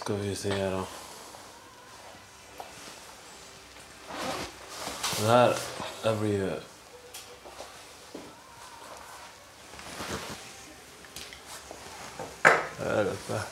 [0.00, 0.86] ska vi se då.
[5.20, 5.56] Det här,
[6.02, 6.60] det här blir ju...
[12.78, 13.42] Där uppe.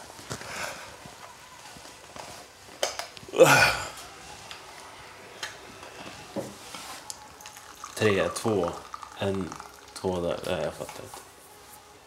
[7.95, 8.71] Tre, två,
[9.19, 9.55] en,
[9.95, 10.41] två där.
[10.46, 11.21] Nej, jag fattar inte.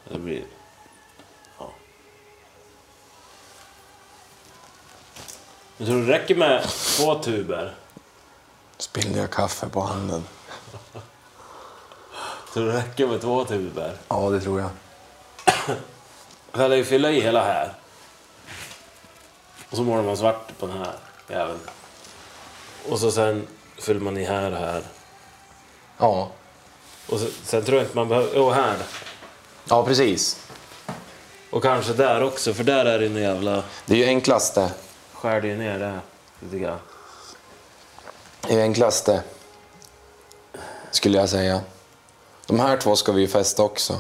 [0.04, 0.61] Det blir...
[5.82, 7.76] Jag tror det räcker med två tuber.
[8.78, 10.24] Spillde jag kaffe på handen?
[12.54, 13.98] Tror det räcker med två tuber.
[14.08, 14.70] Ja, det tror jag.
[16.52, 17.74] Jag lär ju fylla i hela här.
[19.70, 20.94] Och så målar man svart på den här
[21.28, 21.60] jäveln.
[22.90, 23.48] Och så sen
[23.80, 24.84] fyller man i här och här.
[25.98, 26.30] Ja,
[27.10, 28.30] Och så, sen tror jag inte man behöver...
[28.36, 28.76] Jo, här.
[29.70, 30.48] ja precis.
[31.50, 33.64] Och kanske där också, för där är det en jävla...
[33.86, 34.72] Det är ju enklaste.
[35.22, 36.00] Skär det ner det
[36.40, 36.80] lite grann.
[38.42, 39.24] Det är ju enklaste.
[40.92, 41.62] Skulle jag säga.
[42.48, 44.00] De här två ska vi ju fästa också.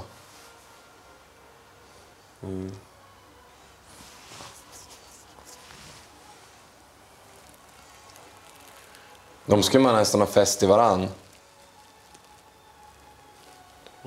[9.46, 11.10] De skulle man nästan ha fäst i varann.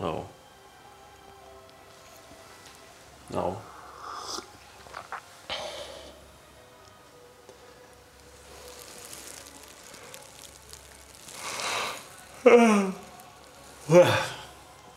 [0.01, 0.25] Ja.
[3.29, 3.57] Ja.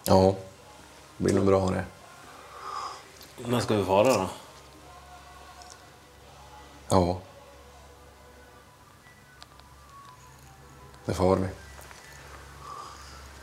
[0.03, 0.35] Ja,
[1.17, 1.85] det blir nog bra det.
[3.45, 4.29] När ska vi fara då?
[6.89, 7.19] Ja.
[11.05, 11.47] Det får vi.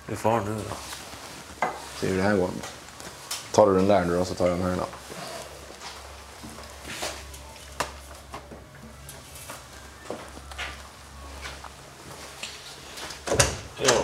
[0.06, 0.74] Vi far nu då.
[2.00, 2.50] Se hur det här går.
[3.52, 4.86] Tar du den där nu då så tar jag den här då.
[13.78, 14.02] Ja.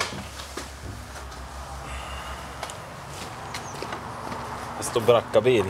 [5.10, 5.64] Det står brackabil.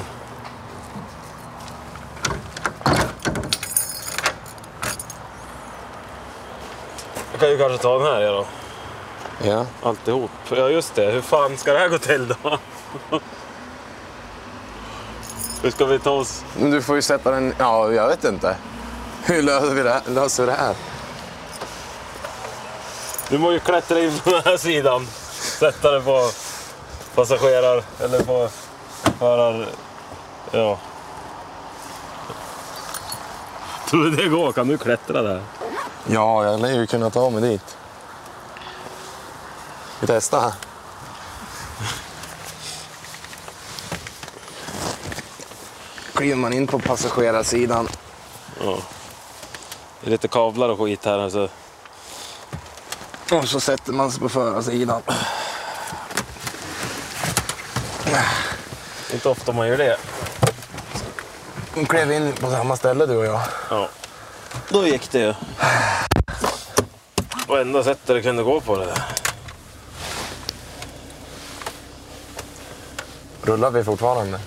[7.33, 8.47] Jag kan ju kanske ta den här ja, då.
[9.49, 9.67] Ja.
[9.83, 10.31] Alltihop.
[10.51, 12.59] Ja just det, hur fan ska det här gå till då?
[15.63, 16.45] Hur ska vi ta oss?
[16.59, 17.55] Men du får ju sätta den...
[17.59, 18.57] Ja, jag vet inte.
[19.25, 20.03] Hur löser vi det här?
[20.07, 20.75] Löser det här?
[23.29, 25.07] Du må ju klättra in på den här sidan.
[25.59, 26.31] Sätta den på
[27.15, 27.83] passagerar...
[28.01, 28.49] Eller på
[29.21, 29.67] förar...
[30.51, 30.79] Ja.
[33.89, 34.53] Tror du det går?
[34.53, 35.43] Kan du klättra där?
[36.07, 37.77] Ja, jag lär ju kunna ta mig dit.
[40.01, 40.53] Vi testar.
[46.15, 47.89] Kliver man in på passagerarsidan.
[48.61, 48.79] Ja.
[50.01, 51.19] Det är lite kablar och skit här.
[51.19, 51.49] Alltså.
[53.33, 55.03] Och så sätter man sig på förarsidan.
[59.13, 59.97] Inte ofta man gör det.
[61.75, 63.41] Vi klev in på samma ställe du och jag.
[63.71, 63.89] Ja.
[64.69, 65.35] Då gick det ju.
[67.47, 69.03] Och enda sättet det kunde gå på det där.
[73.43, 74.41] Rullar vi fortfarande?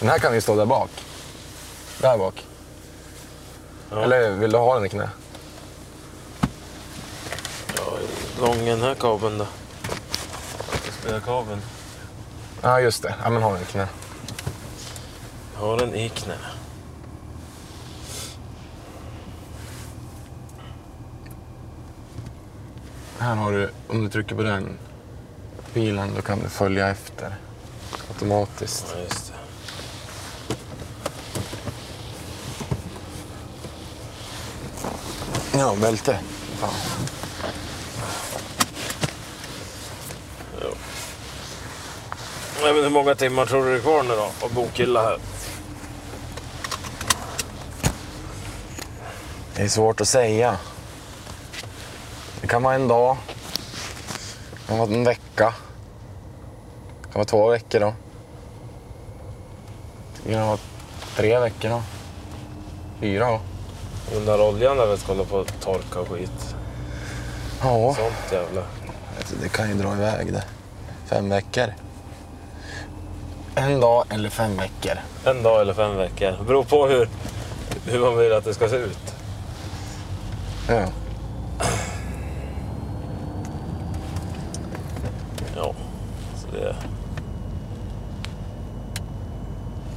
[0.00, 0.90] Den här kan ju stå där bak.
[1.98, 2.46] Där bak.
[3.90, 4.02] Ja.
[4.02, 5.08] Eller vill du ha den i knä?
[7.76, 7.98] Ja,
[8.40, 9.46] lång den här kabeln då?
[11.00, 11.62] Spela kabeln.
[12.64, 13.14] Ja, just det.
[13.24, 13.88] Ja, men ha den i knä.
[15.54, 16.34] Har den i knä.
[23.18, 24.78] Här har du, om du trycker på den
[25.74, 27.34] bilen, då kan du följa efter
[28.08, 28.94] automatiskt.
[28.96, 29.34] Ja, just det.
[35.58, 36.18] Ja, bälte.
[36.56, 36.70] Fan.
[42.62, 44.30] Nej, men hur många timmar tror du det är kvar nu då?
[44.46, 45.18] Av bokhylla här.
[49.56, 50.58] Det är svårt att säga.
[52.40, 53.16] Det kan vara en dag.
[54.52, 55.54] Det kan vara en vecka.
[57.02, 57.94] Det kan vara två veckor då.
[60.24, 60.58] Det kan vara
[61.16, 61.82] tre veckor då.
[63.00, 63.40] Fyra då.
[64.12, 66.54] Den där oljan där vi ska hålla på att torka och skit.
[67.62, 68.62] Ja, Sånt jävla.
[69.18, 70.44] alltså, det kan ju dra iväg det.
[71.06, 71.74] Fem veckor.
[73.56, 74.98] En dag eller fem veckor.
[75.24, 76.30] En dag eller fem veckor.
[76.38, 77.08] Det beror på hur,
[77.86, 79.14] hur man vill att det ska se ut.
[80.68, 80.86] Ja.
[85.56, 85.74] Ja,
[86.34, 86.74] så det...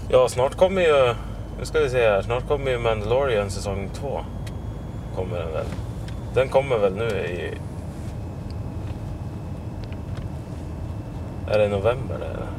[0.09, 1.15] Ja, snart kommer ju
[1.59, 2.21] Nu ska vi se här.
[2.21, 4.21] Snart kommer ju Mandalorian säsong två.
[5.15, 5.65] Kommer den väl.
[6.33, 7.57] Den kommer väl nu i...
[11.51, 12.56] Är det november det?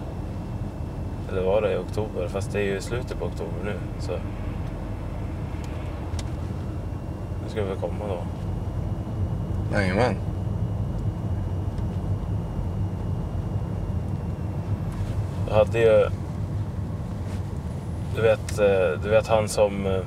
[1.29, 1.43] Eller?
[1.43, 2.29] var det i oktober?
[2.29, 3.75] Fast det är ju slutet på oktober nu.
[3.99, 4.13] Så...
[7.45, 8.19] Nu ska vi väl komma då.
[9.77, 10.15] Jajamän.
[15.49, 16.09] Jag hade ju...
[18.17, 19.87] Du vet, eh, du vet han som...
[19.87, 20.01] eh,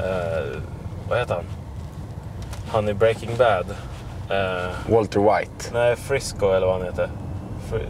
[0.00, 0.60] Eh,
[1.08, 1.44] vad heter han?
[2.68, 3.66] Han i Breaking Bad.
[4.30, 5.70] Eh, Walter White.
[5.72, 7.08] nej, Frisco eller vad han heter.
[7.70, 7.80] Fri...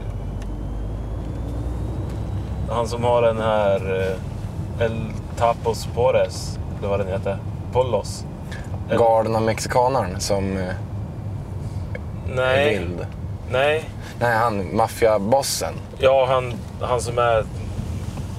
[2.70, 4.00] Han som har den här...
[4.00, 5.00] Eh, El
[5.38, 6.58] Tapos Pores.
[6.78, 7.38] Eller vad den heter.
[7.72, 8.24] Polos.
[8.90, 10.74] El- Galna mexikanaren som eh, är
[12.36, 13.06] Nej, vild.
[13.50, 13.84] nej.
[14.20, 15.74] Nej, han maffiabossen.
[15.98, 17.44] Ja, han, han som är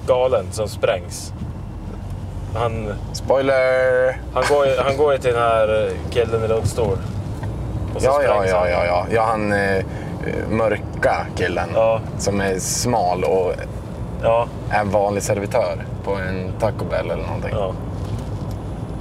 [0.08, 1.34] galen som sprängs.
[2.56, 4.18] Han, Spoiler!
[4.34, 6.54] han, går, han går ju till den här eh, killen i.
[6.54, 6.98] Och så
[8.02, 9.06] Ja, ja, ja, ja, ja.
[9.12, 9.84] Ja, han eh,
[10.50, 11.70] mörka killen.
[11.76, 12.00] Ja.
[12.18, 13.54] Som är smal och
[14.26, 17.52] Ja, en vanlig servitör på en Taco Bell eller någonting.
[17.54, 17.72] ja.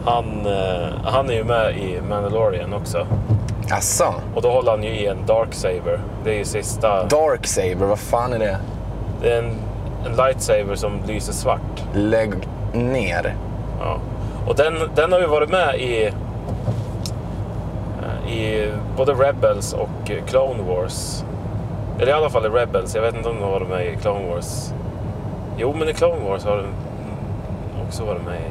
[0.06, 3.06] Han, eh, han är ju med i Mandalorian också.
[3.70, 4.14] Asså?
[4.34, 6.00] Och då håller han ju i en Darksaber.
[6.24, 7.04] Det är ju sista...
[7.04, 8.58] Darksaber, vad fan är det?
[9.22, 9.50] Det är en,
[10.06, 11.82] en lightsaber som lyser svart.
[11.94, 12.32] Lägg
[12.72, 13.36] ner.
[13.80, 13.98] Ja.
[14.46, 16.10] Och den, den har ju varit med i,
[18.02, 21.24] eh, i både Rebels och Clone Wars.
[21.98, 22.94] Eller i alla fall i Rebels.
[22.94, 24.72] Jag vet inte om de har varit med i Clone Wars.
[25.58, 26.66] Jo, men i Clone Wars har den
[27.86, 28.50] också varit med i.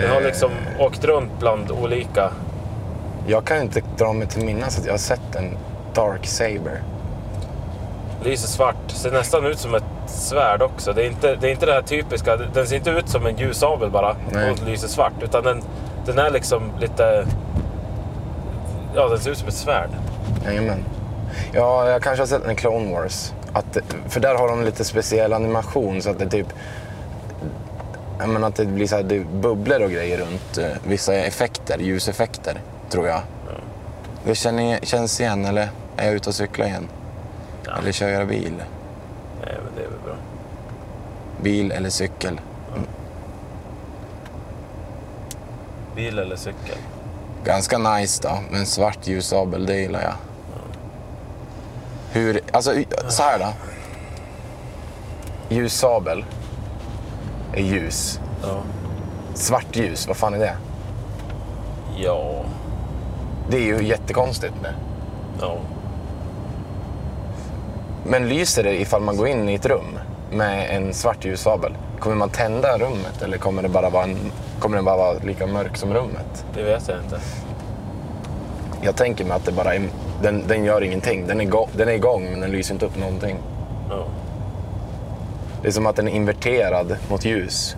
[0.00, 2.24] Den har liksom åkt runt bland olika...
[2.24, 2.30] Eh,
[3.26, 5.56] Jag kan inte dra mig till minnas att jag har sett en
[5.94, 6.82] Darksaber.
[8.24, 8.76] Lyser svart.
[8.88, 10.92] Ser nästan ut som ett svärd också.
[10.92, 12.36] Det är inte det, är inte det här typiska.
[12.36, 14.50] Den ser inte ut som en ljussabel bara Nej.
[14.50, 15.12] och lyser svart.
[15.22, 15.62] Utan den,
[16.06, 17.26] den är liksom lite...
[18.94, 19.90] Ja, den ser ut som ett svärd.
[20.44, 20.84] Jajamän.
[21.52, 23.32] Ja, jag kanske har sett den i Clone Wars.
[23.52, 23.76] Att,
[24.08, 26.46] för där har de lite speciell animation så att det typ...
[28.18, 31.78] Jag menar att det blir så här, det bubblor och grejer runt eh, vissa effekter,
[31.78, 32.60] ljuseffekter,
[32.90, 33.22] tror jag.
[34.24, 36.88] Det känner, känns igen, eller är jag ute och cyklar igen?
[37.66, 37.78] Ja.
[37.78, 38.54] Eller kör jag bil?
[39.44, 40.14] Nej, men det är väl bra.
[41.42, 42.40] Bil eller cykel?
[45.96, 46.78] Bil eller cykel?
[47.44, 50.14] Ganska nice då, men svart ljussabel, det gillar jag.
[52.52, 52.74] Alltså
[53.08, 53.46] så här då.
[55.54, 56.24] Ljussabel
[57.52, 58.20] är ljus.
[58.42, 58.62] Ja.
[59.34, 60.56] Svart ljus, vad fan är det?
[61.96, 62.44] Ja.
[63.50, 64.54] Det är ju jättekonstigt.
[64.62, 64.74] Det.
[65.40, 65.58] Ja.
[68.04, 69.98] Men lyser det ifall man går in i ett rum
[70.32, 71.72] med en svart ljussabel?
[72.00, 74.16] Kommer man tända rummet eller kommer, det bara vara en,
[74.60, 76.44] kommer den bara vara lika mörk som rummet?
[76.54, 77.20] Det vet jag inte.
[78.82, 79.82] Jag tänker mig att det bara är,
[80.22, 81.26] den, den gör ingenting.
[81.26, 83.36] Den är, go, den är igång men den lyser inte upp någonting.
[83.90, 84.04] Ja.
[85.62, 87.76] Det är som att den är inverterad mot ljus.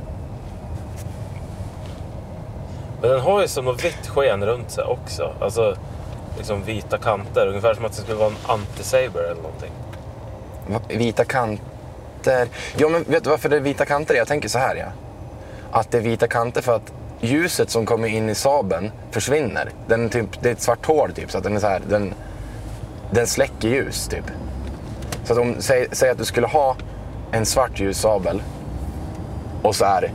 [3.00, 5.32] Men den har ju som något vitt sken runt sig också.
[5.40, 5.76] Alltså
[6.36, 7.46] liksom vita kanter.
[7.46, 9.70] Ungefär som att det skulle vara en anti-saber eller någonting.
[10.68, 12.48] Va- Vita kanter.
[12.76, 14.14] Ja, men vet du varför det är vita kanter?
[14.14, 14.86] Jag tänker så här, ja.
[15.70, 19.70] Att det är vita kanter för att ljuset som kommer in i sabeln försvinner.
[19.86, 22.14] Den typ, det är ett svart hål, typ, så att den är så här, den,
[23.12, 24.24] den släcker ljus, typ.
[25.24, 26.76] Så att om, säg, säg att du skulle ha
[27.32, 28.42] en svart ljussabel
[29.62, 30.12] och så här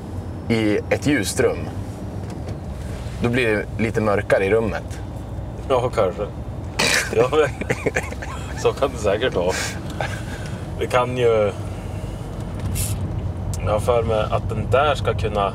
[0.49, 1.57] i ett ljust rum.
[3.21, 5.01] Då blir det lite mörkare i rummet.
[5.69, 6.27] Ja, kanske.
[7.15, 7.29] Ja,
[8.57, 9.53] så kan det säkert vara.
[10.79, 11.51] Det kan ju...
[13.65, 15.53] Jag har för mig att den där ska kunna...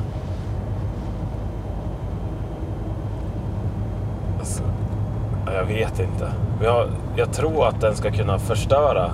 [4.39, 6.31] Alltså, ja, jag vet inte.
[6.57, 9.11] Men jag, jag tror att den ska kunna förstöra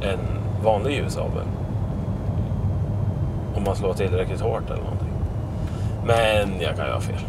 [0.00, 0.18] en
[0.64, 1.44] vanlig ljussabel.
[3.56, 5.08] Om man slår tillräckligt hårt eller någonting.
[6.06, 7.20] Men jag kan ju ha fel.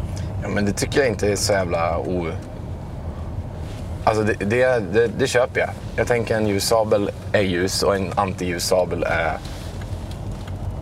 [0.42, 2.26] Ja, men det tycker jag inte är så jävla o...
[4.04, 5.70] Alltså det, det, det, det köper jag.
[5.96, 9.38] Jag tänker en ljussabel är ljus och en antiljussabel är...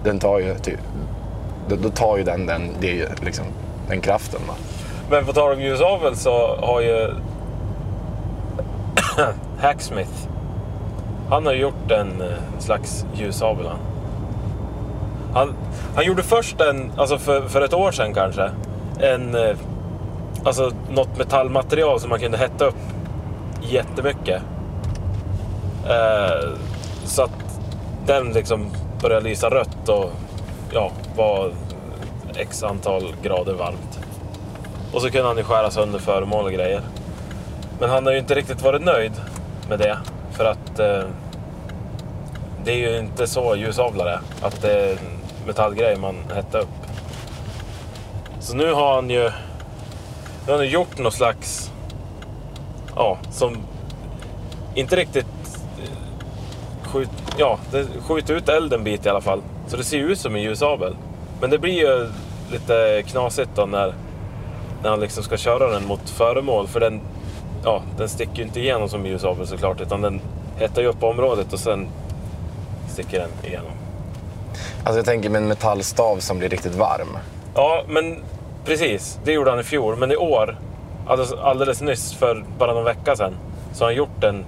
[0.04, 0.80] Den tar ju typ...
[1.68, 3.44] Då, då tar ju den den, det liksom,
[3.88, 4.40] den kraften.
[4.48, 4.54] Va?
[5.10, 7.14] Men på tal om ljusavel så har ju
[9.58, 10.28] Hacksmith,
[11.30, 13.78] han har gjort en eh, slags ljusavel han.
[15.34, 15.54] Han,
[15.94, 18.50] han gjorde först en, alltså för, för ett år sedan kanske,
[19.00, 19.56] en, eh,
[20.44, 22.74] alltså något metallmaterial som man kunde hetta upp
[23.62, 24.42] jättemycket.
[25.88, 26.48] Eh,
[27.04, 27.60] så att
[28.06, 28.66] den liksom
[29.02, 30.10] började lysa rött och
[30.72, 31.50] ja, var
[32.36, 34.03] x antal grader varmt.
[34.94, 36.82] Och så kunde han ju skära sönder föremål och grejer.
[37.80, 39.12] Men han har ju inte riktigt varit nöjd
[39.68, 39.98] med det.
[40.32, 41.02] För att eh,
[42.64, 44.20] det är ju inte så ljusavlare.
[44.42, 44.98] Att det är
[45.46, 46.68] metallgrejer metallgrej man hettar upp.
[48.40, 49.22] Så nu har han ju,
[50.46, 51.70] nu har han ju gjort något slags,
[52.96, 53.56] ja, som
[54.74, 55.26] inte riktigt
[55.78, 59.42] eh, skjut, ja, det skjuter ut elden en bit i alla fall.
[59.66, 60.96] Så det ser ju ut som en ljusabel.
[61.40, 62.10] Men det blir ju
[62.52, 63.94] lite knasigt då när,
[64.84, 66.68] när han liksom ska köra den mot föremål.
[66.68, 67.00] För den,
[67.64, 69.80] ja, den sticker ju inte igenom som en ljusabel såklart.
[69.80, 70.20] Utan den
[70.58, 71.88] hettar ju upp området och sen
[72.88, 73.70] sticker den igenom.
[74.84, 77.18] Alltså jag tänker med en metallstav som blir riktigt varm.
[77.54, 78.16] Ja, men
[78.64, 79.18] precis.
[79.24, 79.96] Det gjorde han i fjol.
[79.96, 80.58] Men i år,
[81.06, 83.36] alldeles, alldeles nyss, för bara någon vecka sedan,
[83.72, 84.44] så har han gjort en,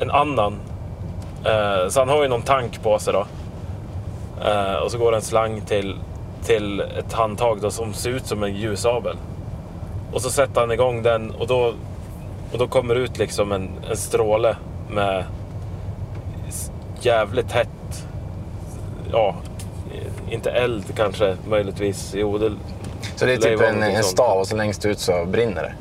[0.00, 0.60] en annan.
[1.44, 3.26] Eh, så han har ju någon tank på sig då.
[4.44, 5.96] Eh, och så går det en slang till,
[6.44, 9.16] till ett handtag då, som ser ut som en ljusabel.
[10.12, 11.74] Och så sätter han igång den och då,
[12.52, 14.56] och då kommer ut liksom en, en stråle
[14.90, 15.24] med
[17.00, 18.06] jävligt hett,
[19.12, 19.34] ja,
[20.30, 22.12] inte eld kanske möjligtvis.
[22.16, 22.52] Jo, det,
[23.16, 25.72] Så det är typ en, en stav och så längst ut så brinner det.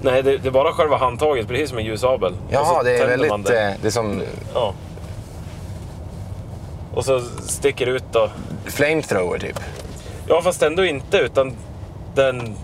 [0.00, 2.34] Nej, det, det är bara själva handtaget, precis som en ljusabel.
[2.50, 3.46] Jaha, det är väldigt...
[3.46, 3.64] det.
[3.68, 4.22] eh, Det är som
[4.54, 4.74] Ja.
[6.94, 8.30] Och så sticker ut då.
[8.64, 9.60] flamethrower typ.
[10.28, 11.52] Ja, fast ändå inte, utan
[12.14, 12.56] den...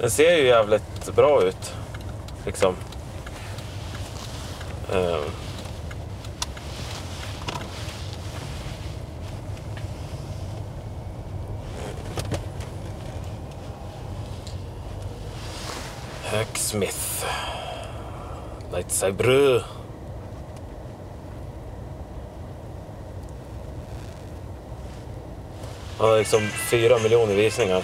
[0.00, 1.74] Den ser ju jävligt bra ut.
[2.46, 2.74] Liksom.
[4.92, 5.20] Eh.
[16.24, 17.26] Hacksmith.
[18.72, 19.64] Lightsaber.
[25.98, 27.82] Han har liksom fyra miljoner visningar.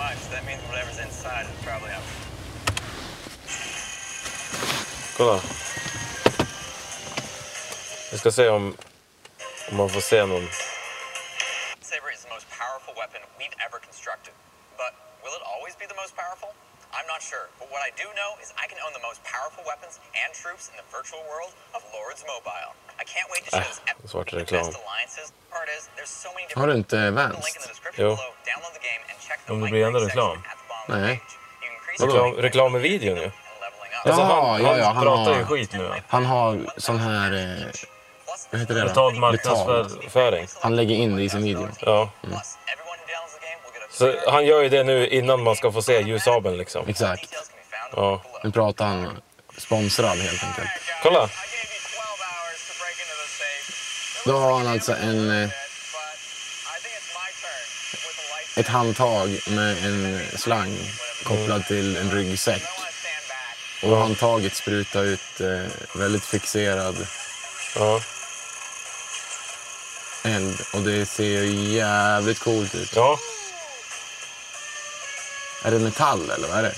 [0.00, 2.06] Much, that means whatever's inside is probably out.
[5.16, 5.40] Kolla.
[8.10, 8.76] Vi ska se om,
[9.70, 10.48] om man får se någon.
[11.80, 14.34] Saber is the most powerful weapon we've ever constructed.
[14.80, 14.92] But
[15.22, 16.50] will it always be the most powerful?
[16.96, 17.46] I'm not sure.
[17.60, 20.64] But what I do know is I can own the most powerful weapons and troops
[20.70, 22.72] in the virtual world of Lords Mobile.
[23.02, 24.66] I can't wait to show this epic svart the reklam.
[24.66, 25.26] best alliances.
[25.50, 27.36] Part is, there's so many Har du different inte Vans?
[27.52, 28.08] the description Jo.
[28.16, 28.16] below.
[28.50, 30.38] Download the game and check the Men det blir ändå section reklam.
[30.38, 31.20] at the bottom of the Nej.
[32.00, 33.32] Reklam, reklam med video nu.
[34.04, 35.90] Alltså han, ja, han, ja, han pratar har- ju skit nu.
[36.08, 37.32] Han har sån här...
[37.32, 37.66] Eh,
[38.50, 38.82] vad heter det?
[38.84, 40.46] Betald marknadsföring.
[40.60, 41.68] Han lägger in det i sin video.
[41.80, 42.10] Ja.
[42.34, 42.42] A
[43.90, 46.88] Så han gör ju det nu innan man ska få se ljusabeln liksom.
[46.88, 47.34] Exakt.
[47.96, 48.20] Ja.
[48.44, 49.20] Nu pratar han
[49.58, 50.68] sponsrad helt enkelt.
[51.02, 51.28] Kolla.
[54.24, 55.50] Då har han alltså en, eh,
[58.56, 60.78] ett handtag med en slang
[61.24, 62.62] kopplad till en ryggsäck.
[63.82, 67.06] Och handtaget sprutar ut eh, väldigt fixerad
[67.76, 68.00] Ja.
[70.24, 70.60] eld.
[70.72, 72.92] Och det ser ju jävligt coolt ut.
[72.96, 73.18] ja.
[75.64, 76.74] Är det metall eller vad är det?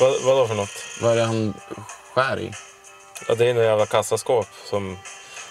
[0.00, 0.84] Vad, vadå för något?
[1.00, 1.54] Vad är det han
[2.14, 2.52] skär i?
[3.28, 4.98] Ja, det är några jävla kassaskåp som...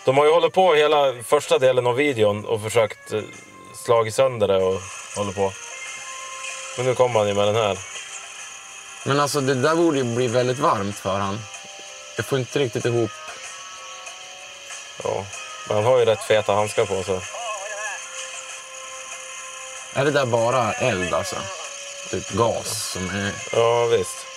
[0.05, 3.21] De har ju hållit på hela första delen av videon och försökt eh,
[3.73, 4.79] slagit sönder det och
[5.15, 5.51] håller på.
[6.77, 7.77] Men nu kommer han ju med den här.
[9.05, 11.39] Men alltså det där borde ju bli väldigt varmt för han.
[12.17, 13.11] Jag får inte riktigt ihop.
[15.03, 15.25] Ja.
[15.67, 17.19] Men han har ju rätt feta handskar på sig.
[19.93, 21.35] Är det där bara eld alltså?
[22.09, 23.31] Typ gas som är...
[23.51, 24.32] Ja, visst.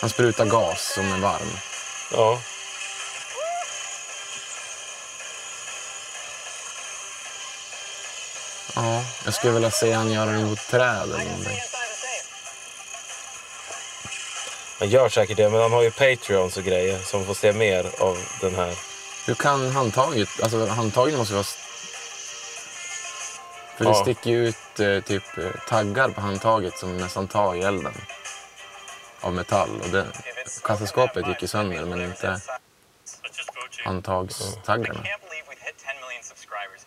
[0.00, 1.50] Han sprutar gas som är varm.
[2.12, 2.38] Ja.
[8.74, 11.58] Ja, jag skulle vilja se han göra det mot träd eller någonting.
[14.78, 17.86] Han gör säkert det, men han har ju Patreons och grejer som får se mer
[18.00, 18.74] av den här.
[19.26, 20.28] Hur kan handtaget...
[20.42, 21.44] Alltså handtaget måste vara...
[23.76, 24.02] För det Ja.
[24.02, 27.94] sticker ju ut eh, typ eh, taggar på handtaget som nästan tar i elden.
[29.26, 29.80] Av metall.
[29.80, 30.06] Och det,
[30.64, 32.40] kassaskåpet gick ju sönder men inte
[33.84, 35.00] handtagstaggarna.
[35.00, 36.86] hit 10 million subscribers.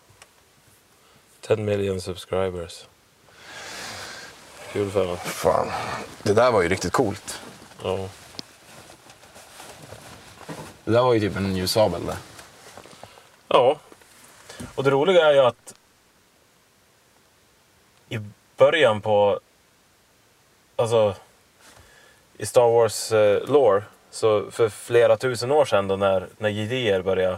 [1.41, 2.85] 10 million subscribers.
[4.71, 5.17] Kul för honom.
[5.17, 5.71] Fan,
[6.23, 7.41] det där var ju riktigt coolt.
[7.83, 8.09] Ja.
[10.83, 12.17] Det där var ju typ en ljusabel det.
[13.47, 13.79] ja.
[14.75, 15.73] Och det roliga är ju att
[18.09, 18.19] i
[18.57, 19.39] början på...
[20.75, 21.15] Alltså
[22.39, 27.01] i Star Wars eh, lore Så för flera tusen år sedan då när, när gidier
[27.01, 27.37] började,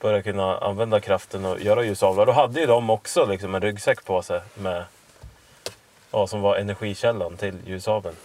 [0.00, 2.26] började kunna använda kraften och göra ljusavlar.
[2.26, 4.84] Då hade ju de också liksom en ryggsäck på sig med
[6.10, 8.16] ja, som var energikällan till ljusabeln.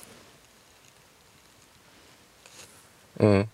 [3.20, 3.48] Mm.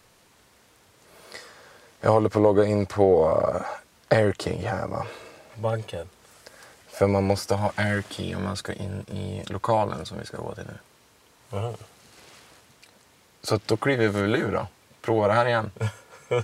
[2.01, 3.31] Jag håller på att logga in på
[4.09, 5.05] eh, AirKey här va.
[5.55, 6.09] Banken.
[6.87, 10.55] För man måste ha AirKey om man ska in i lokalen som vi ska gå
[10.55, 10.77] till nu.
[13.41, 14.67] Så då kliver vi väl ur då.
[15.01, 15.71] Prova det här igen.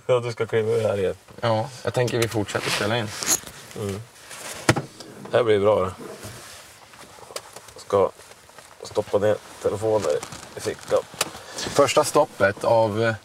[0.08, 1.16] Ja, du ska kliva ur här igen.
[1.42, 3.08] Ja, jag tänker vi fortsätter spela in.
[5.32, 5.92] Det här blir bra det.
[7.78, 8.12] Ska
[8.84, 10.10] stoppa ner telefonen
[10.56, 11.00] i fickan.
[11.56, 13.16] Första stoppet av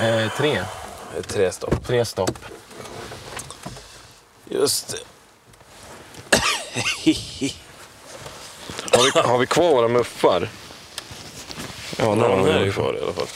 [0.00, 0.64] eh, tre.
[1.26, 1.86] Tre stopp.
[1.86, 2.38] Tre stopp.
[4.44, 4.96] Just
[6.30, 7.50] det.
[8.92, 10.48] Har vi, har vi kvar våra muffar?
[11.98, 13.26] Ja, här är ju kvar i alla fall.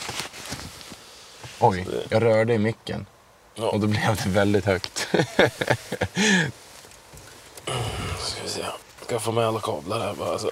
[1.59, 3.07] Oj, jag rörde i micken.
[3.55, 3.65] Ja.
[3.69, 4.99] Och då blev det väldigt högt.
[8.19, 8.65] Ska vi se.
[9.05, 10.33] Ska få med alla kablar här bara.
[10.33, 10.51] Alltså.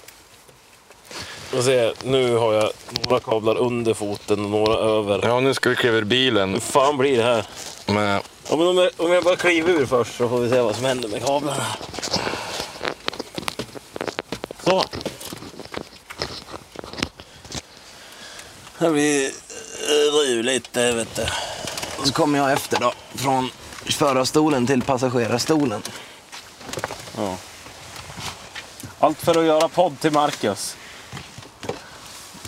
[1.57, 2.71] Och se, nu har jag
[3.09, 5.21] några kablar under foten och några över.
[5.29, 6.53] ja, nu ska vi kliva ur bilen.
[6.53, 7.47] Hur fan blir det här?
[7.87, 10.61] Med, Ja, men om, jag, om jag bara kliver ur först så får vi se
[10.61, 11.67] vad som händer med kablarna.
[14.67, 14.85] Så.
[18.79, 19.31] Det blir
[20.13, 21.23] ruligt det vet du.
[21.99, 22.93] och så kommer jag efter då.
[23.15, 23.51] Från
[23.85, 25.83] förarstolen till passagerarstolen.
[27.17, 27.37] Ja.
[28.99, 30.77] Allt för att göra podd till Marcus.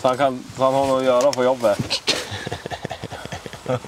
[0.01, 1.79] Så han, kan, så han har något att göra på jobbet.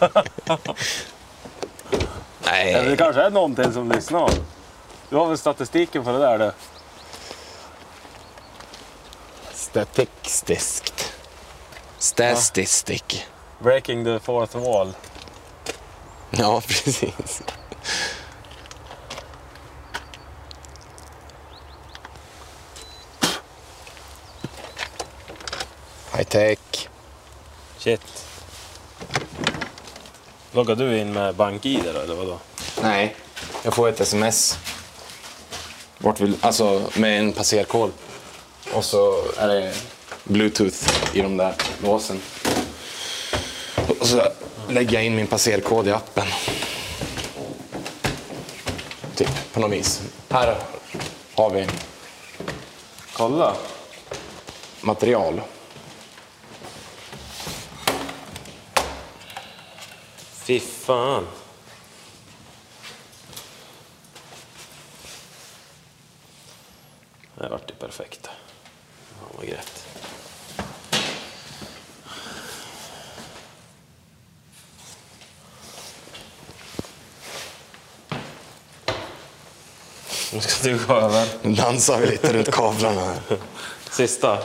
[2.46, 2.98] Eller det Nej.
[2.98, 4.30] kanske är någonting som lyssnar.
[5.10, 6.52] Du har väl statistiken på det där du?
[9.72, 11.14] Statistiskt.
[11.98, 13.26] Statistik.
[13.60, 14.94] Breaking the fourth wall.
[16.32, 17.42] Ja, precis.
[26.14, 26.60] High tech.
[27.80, 28.02] Shit.
[30.52, 32.40] Loggar du in med BankID då, eller vadå?
[32.82, 33.16] Nej,
[33.64, 34.58] jag får ett sms.
[35.98, 37.92] Vart vill, alltså med en passerkod.
[38.74, 39.74] Och så är det
[40.24, 42.22] bluetooth i de där låsen.
[44.00, 44.22] Och så
[44.70, 46.28] lägger jag in min passerkod i appen.
[49.16, 50.02] Typ, på något vis.
[50.30, 50.58] Här
[51.36, 51.68] har vi
[53.14, 53.56] Kolla.
[54.82, 55.42] material.
[60.44, 61.28] Fy fan.
[67.36, 68.30] Det vart ju perfekt.
[69.22, 69.88] Ja, vad grätt.
[80.34, 81.28] Nu ska du gå över.
[81.42, 83.38] Nu dansar vi lite runt kablarna här.
[83.92, 84.38] Sista.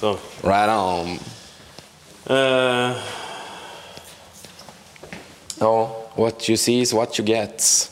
[0.00, 0.16] Så.
[0.42, 1.18] Right on.
[2.36, 2.96] Eh,
[5.64, 7.90] Ja, what you see is what you get.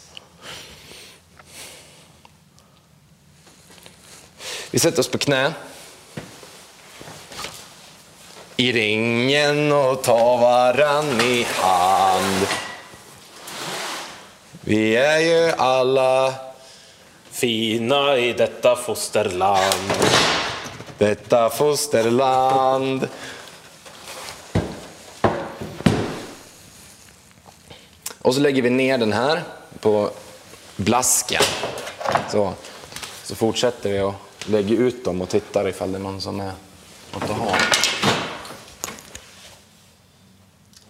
[4.71, 5.53] Vi sätter oss på knä.
[8.57, 12.47] I ringen och tar varann i hand.
[14.61, 16.35] Vi är ju alla
[17.43, 19.93] fina i detta fosterland.
[20.99, 23.09] detta fosterland.
[28.19, 29.43] Och så lägger vi ner den här
[29.81, 30.11] på
[30.77, 31.43] blasken.
[32.31, 32.53] Så,
[33.25, 34.15] så fortsätter vi och
[34.47, 36.53] lägger ut dem och tittar ifall det är någon som är
[37.13, 37.57] något att ha.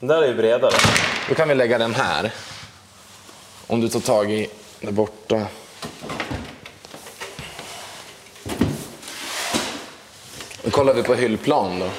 [0.01, 0.75] Den där är ju bredare.
[1.29, 2.33] Då kan vi lägga den här.
[3.67, 4.49] Om du tar tag i
[4.81, 5.47] där borta.
[10.65, 11.91] Då kollar vi på hyllplan då.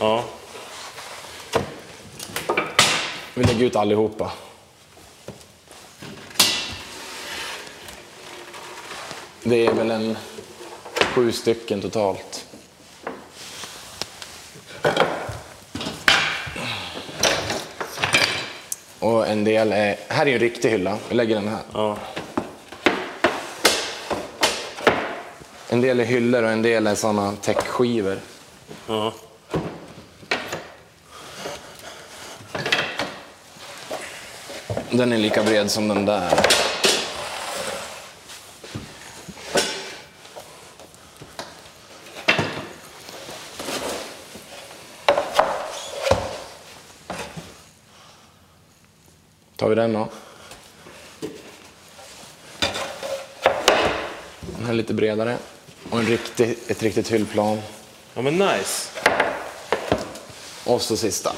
[0.00, 0.24] Ja.
[3.34, 4.32] Vi lägger ut allihopa.
[9.42, 10.16] Det är väl en
[11.14, 12.46] sju stycken totalt.
[18.98, 19.96] Och en del är...
[20.08, 20.98] Här är ju en riktig hylla.
[21.08, 21.62] Vi lägger den här.
[21.72, 21.96] ja.
[25.74, 28.18] En del är hyllor och en del är sådana täckskivor.
[28.86, 29.12] Ja.
[34.90, 36.30] Den är lika bred som den där.
[49.56, 50.08] Tar vi den då?
[54.40, 55.38] Den här är lite bredare.
[55.94, 57.62] Och en riktig, ett riktigt hyllplan.
[58.14, 58.88] Ja men nice.
[60.64, 61.32] Och så sista.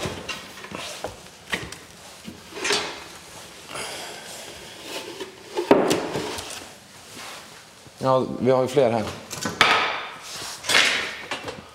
[7.98, 9.04] Ja, vi har ju fler här.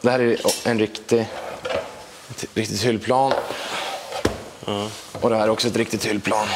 [0.01, 1.25] Det här är en riktig,
[2.29, 3.33] ett riktigt hyllplan.
[5.21, 6.47] Och det här är också ett riktigt hyllplan.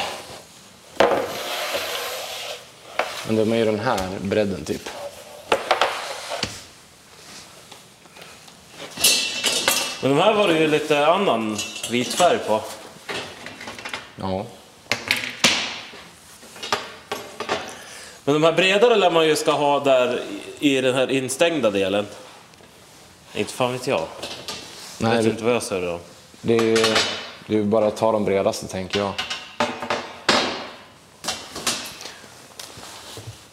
[3.27, 4.89] Men de är ju den här bredden typ.
[10.05, 11.57] Men de här var det ju lite annan
[11.91, 12.61] vit färg på.
[14.15, 14.45] Ja.
[18.23, 20.23] Men de här bredare lär man ju ska ha där
[20.59, 22.05] i den här instängda delen.
[23.33, 23.99] Inte fan vet jag.
[23.99, 24.07] Jag
[24.97, 25.99] Nej, vet det, inte vad jag säger då.
[26.41, 26.77] det är ju
[27.47, 29.13] det är bara att ta de bredaste tänker jag.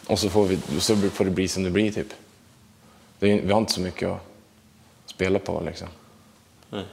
[0.06, 2.08] Och så får, vi, så får det bli som det blir typ.
[3.18, 4.20] Det är, vi har inte så mycket att
[5.06, 5.88] spela på liksom.
[6.72, 6.84] Nej.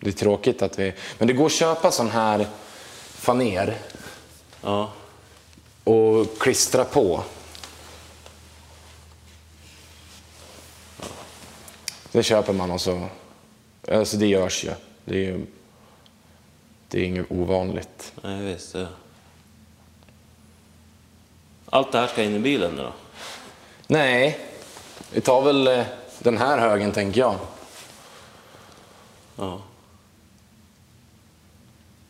[0.00, 0.94] Det är tråkigt att vi...
[1.18, 2.46] Men det går att köpa sån här
[3.08, 3.78] faner
[4.62, 4.92] Ja.
[5.84, 7.24] och klistra på.
[12.12, 13.08] Det köper man och så...
[13.88, 14.70] Alltså det görs ju.
[15.04, 15.46] Det är ju...
[16.88, 18.12] Det är inget ovanligt.
[18.22, 18.72] Nej, visst.
[18.72, 18.88] Det.
[21.66, 22.92] Allt det här ska in i bilen nu då?
[23.86, 24.38] Nej,
[25.12, 25.84] vi tar väl eh,
[26.22, 27.34] den här högen tänker jag.
[29.36, 29.60] Ja.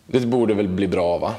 [0.07, 1.35] Det borde väl bli bra va?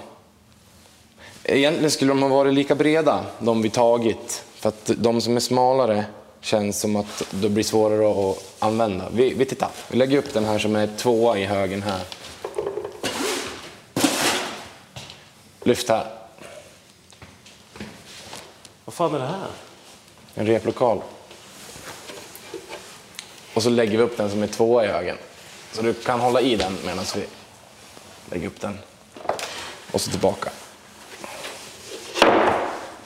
[1.43, 4.43] Egentligen skulle de ha varit lika breda, de vi tagit.
[4.53, 6.05] För att de som är smalare
[6.41, 9.10] känns som att det blir svårare att använda.
[9.13, 12.01] Vi, vi tittar, vi lägger upp den här som är tvåa i högen här.
[15.63, 16.07] Lyft här,
[18.86, 19.47] Vad fan är det här?
[20.36, 21.01] en replokal.
[23.54, 25.18] Och så lägger vi upp den som är tvåa i högen.
[25.72, 27.26] Så du kan hålla i den medan vi
[28.32, 28.80] lägger upp den.
[29.92, 30.50] Och så tillbaka.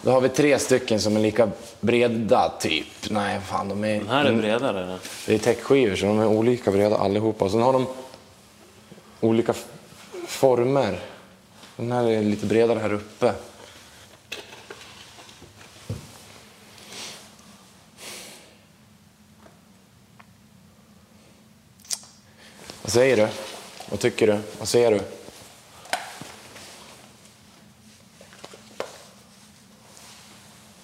[0.02, 2.88] Då har vi tre stycken som är lika breda typ.
[3.10, 4.00] Nej, fan de är...
[4.00, 4.84] Den här är bredare.
[4.84, 5.00] eller?
[5.26, 7.46] Det är täckskivor så de är olika breda allihopa.
[7.46, 7.88] Och sen har de
[9.22, 9.54] olika
[10.28, 11.00] former.
[11.78, 13.34] Den här är lite bredare här uppe.
[22.86, 23.28] Vad säger du?
[23.90, 24.40] Vad tycker du?
[24.60, 25.02] Vad ser du?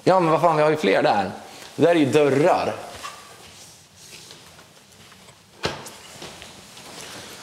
[0.04, 1.32] Ja, men vad fan, vi har ju fler där.
[1.76, 2.76] Det där är ju dörrar.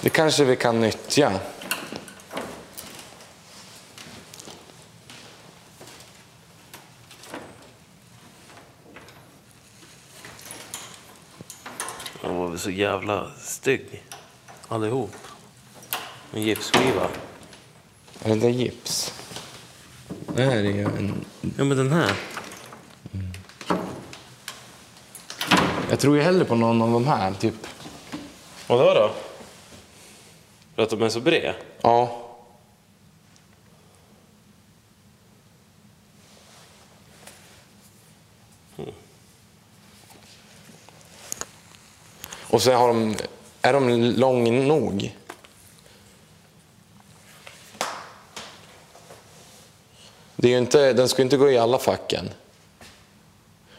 [0.00, 1.40] Det kanske vi kan nyttja.
[12.22, 14.07] Han var väl så jävla stygg.
[14.68, 15.14] Allihop.
[16.32, 17.08] En gipsskiva.
[18.22, 19.14] Är det där gips?
[20.08, 21.24] Det här är ju en...
[21.56, 22.16] Ja men den här.
[25.90, 27.66] Jag tror ju hellre på någon av de här, typ.
[28.66, 29.14] Vadå då?
[30.74, 31.54] För att de är så bred?
[31.82, 32.24] Ja.
[42.50, 43.16] Och så har de...
[43.68, 45.16] Är de lång nog?
[50.36, 52.30] Det är inte, den ska ju inte gå i alla facken.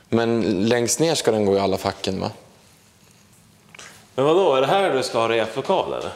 [0.10, 2.32] Men längst ner ska den gå i alla facken, va?
[4.16, 6.12] Men vadå, är det här du ska ha replokal eller?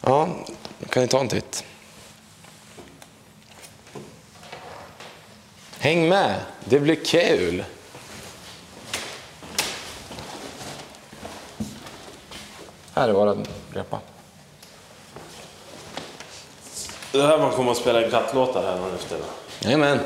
[0.00, 0.28] Ja,
[0.88, 1.64] kan ni ta en titt?
[5.78, 7.64] Häng med, det blir kul!
[12.94, 14.00] Här är våran repa.
[17.12, 19.18] Det är här man kommer att spela in kattlåtar här nu efter.
[19.60, 19.98] Jajamän.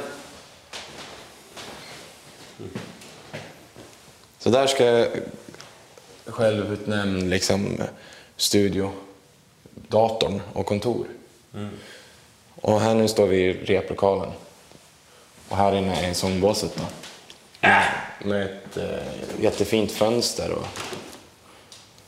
[4.39, 5.07] Så där ska
[6.27, 7.83] självutnämnd liksom,
[8.37, 8.93] studio,
[9.75, 11.07] datorn och kontor.
[12.61, 14.33] Och här nu står vi i replokalen.
[15.49, 16.83] Och här inne är sångbåset då.
[18.29, 20.53] Med ett eh, jättefint fönster.
[20.53, 20.67] Och,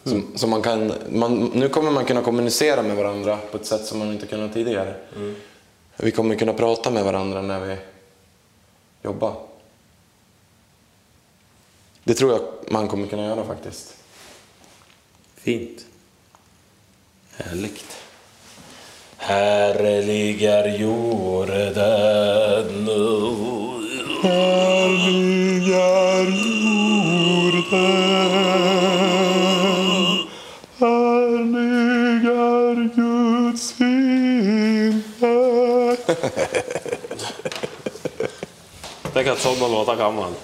[0.08, 3.84] så, så man kan, man, nu kommer man kunna kommunicera med varandra på ett sätt
[3.84, 4.94] som man inte kunnat tidigare.
[5.96, 7.76] Vi kommer kunna prata med varandra när vi
[9.02, 9.34] jobbar.
[12.04, 12.40] Det tror jag
[12.72, 13.94] man kommer kunna göra faktiskt.
[15.36, 15.86] Fint.
[17.36, 17.96] Härligt.
[19.16, 21.74] Här ligger jorden.
[24.22, 24.67] Här
[39.12, 40.34] Tänk att sådana låtar kan man.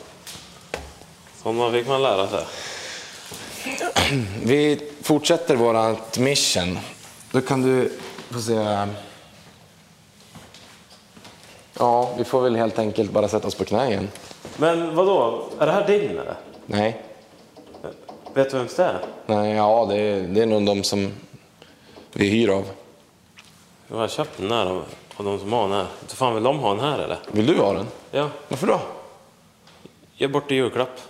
[1.43, 2.45] Sådana fick man lära sig.
[4.45, 6.79] Vi fortsätter vårat mission.
[7.33, 7.93] Då kan du
[8.31, 8.87] få se...
[11.79, 14.09] Ja, vi får väl helt enkelt bara sätta oss på knä igen.
[14.57, 15.49] Men vad då?
[15.59, 16.35] Är det här din eller?
[16.67, 17.03] Nej,
[18.35, 19.01] Vet du vems det är?
[19.27, 21.13] nej ja, det är, det är nog de som
[22.13, 22.65] vi hyr av.
[23.89, 24.83] Jag har köpt den här
[25.17, 25.87] av de som har den här.
[26.03, 27.19] Inte fan vill de ha den här eller?
[27.33, 27.87] Vill du ha den?
[28.11, 28.81] Ja, Varför då?
[30.17, 31.01] ge bort i julklapp.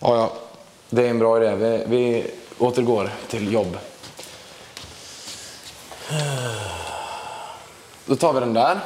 [0.00, 0.32] Ja, ja,
[0.90, 1.56] det är en bra idé.
[1.56, 3.78] Vi, vi återgår till jobb.
[8.06, 8.80] Då tar vi den där.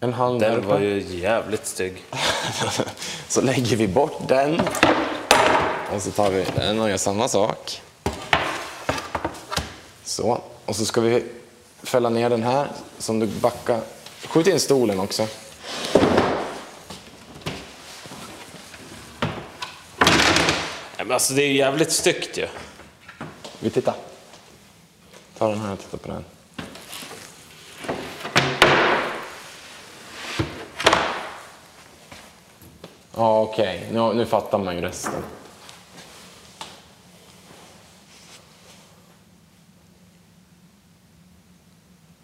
[0.00, 2.04] En där Den var ju jävligt stygg.
[3.28, 4.60] så lägger vi bort den.
[5.94, 7.82] Och så tar vi den och gör samma sak.
[10.04, 10.40] Så.
[10.66, 11.24] Och så ska vi
[11.82, 13.80] fälla ner den här som du backar.
[14.26, 15.26] Skjut in stolen också.
[20.96, 22.46] Men alltså det är ju jävligt styggt ju.
[23.60, 23.94] Vi tittar.
[25.38, 26.24] Ta den här och titta på den.
[33.16, 33.88] Ja, okej.
[33.92, 35.22] Nu, nu fattar man ju resten.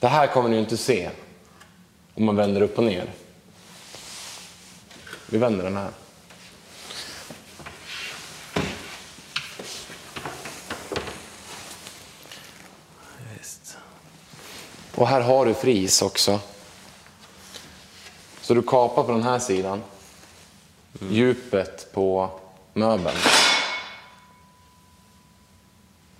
[0.00, 1.10] Det här kommer ni ju inte se
[2.14, 3.12] om man vänder upp och ner.
[5.26, 5.90] Vi vänder den här.
[14.94, 16.40] Och här har du fris också.
[18.40, 19.82] Så du kapar på den här sidan.
[21.00, 22.30] Djupet på
[22.72, 23.16] möbeln.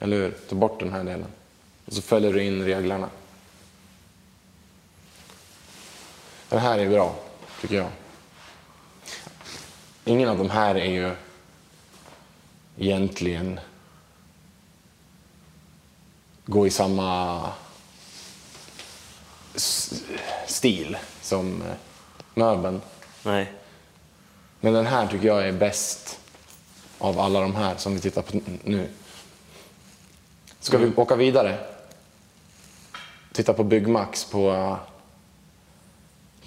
[0.01, 0.31] Eller hur?
[0.49, 1.27] Ta bort den här delen.
[1.87, 3.09] Och så fäller du in reglarna.
[6.49, 7.15] Den här är bra,
[7.61, 7.91] tycker jag.
[10.05, 11.15] Ingen av de här är ju
[12.79, 13.61] egentligen
[16.47, 17.41] gå i samma
[20.47, 21.75] stil som eh,
[22.35, 22.81] möbeln.
[23.23, 23.53] Nej.
[24.61, 26.19] Men den här tycker jag är bäst
[26.99, 28.89] av alla de här som vi tittar på nu.
[30.61, 31.59] Ska vi åka vidare?
[33.33, 34.77] Titta på Byggmax på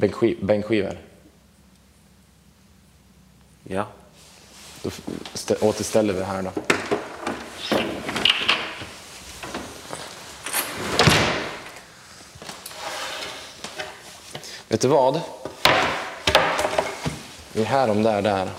[0.01, 0.97] bänkskiv- bänkskivor.
[3.63, 3.87] Ja.
[4.83, 4.89] Då
[5.61, 6.51] återställer vi här då.
[14.67, 15.21] Vet du vad?
[17.53, 18.49] Vi är här om där, där.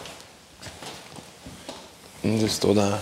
[2.22, 2.98] Mm, Du står där.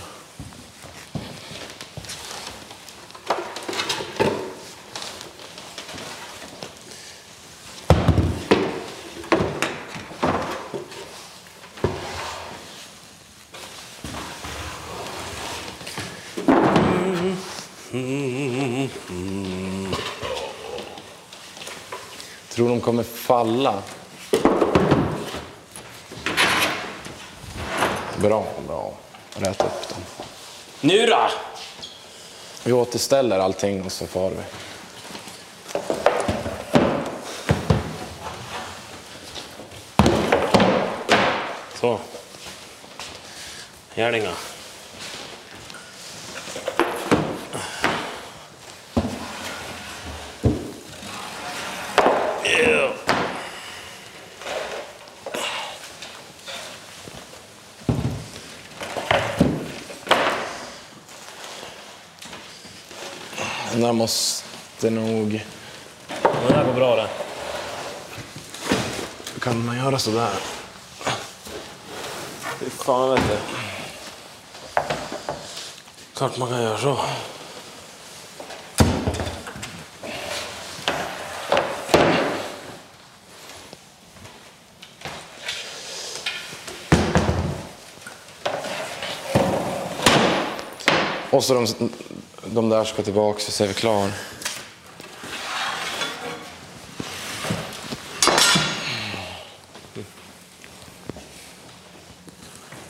[22.49, 22.81] Tror de
[23.51, 23.83] falla?
[28.17, 28.93] Bra, bra.
[29.35, 29.97] Rät upp dem.
[30.81, 31.29] Nu då!
[32.63, 34.43] Vi återställer allting och så far vi.
[41.79, 41.99] Så.
[43.95, 44.50] Gärningar.
[63.71, 65.45] Den där måste nog...
[66.21, 67.09] Det där går bra det.
[69.39, 70.29] Kan man göra sådär?
[72.59, 73.37] Fy fan vet du.
[76.13, 76.97] Klart man kan göra så.
[91.29, 91.89] Och så de,
[92.53, 94.11] de där ska tillbaka så är vi klara.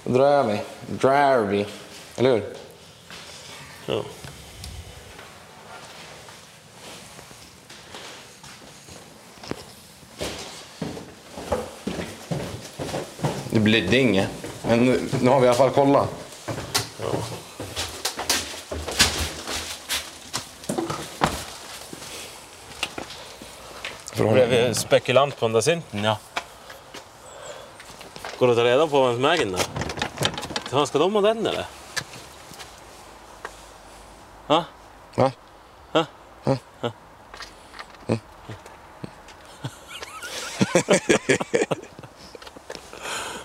[0.04, 0.62] Då drar vi.
[0.88, 1.65] Drar vi.
[2.17, 2.54] Eller hur?
[3.86, 4.04] Ja.
[13.52, 14.30] Det blir inget.
[14.67, 16.10] Men nu, nu har vi i alla fall kollat.
[17.02, 17.40] Ja.
[24.30, 26.18] Blev vi spekulant på den där synten, ja.
[28.40, 29.66] Går det att ta reda på vem som äger den där?
[30.70, 31.66] Fan, ska de ha den eller?
[34.48, 34.66] Va?
[35.16, 35.32] Va?
[35.92, 36.06] Ha?
[36.44, 36.56] Ha?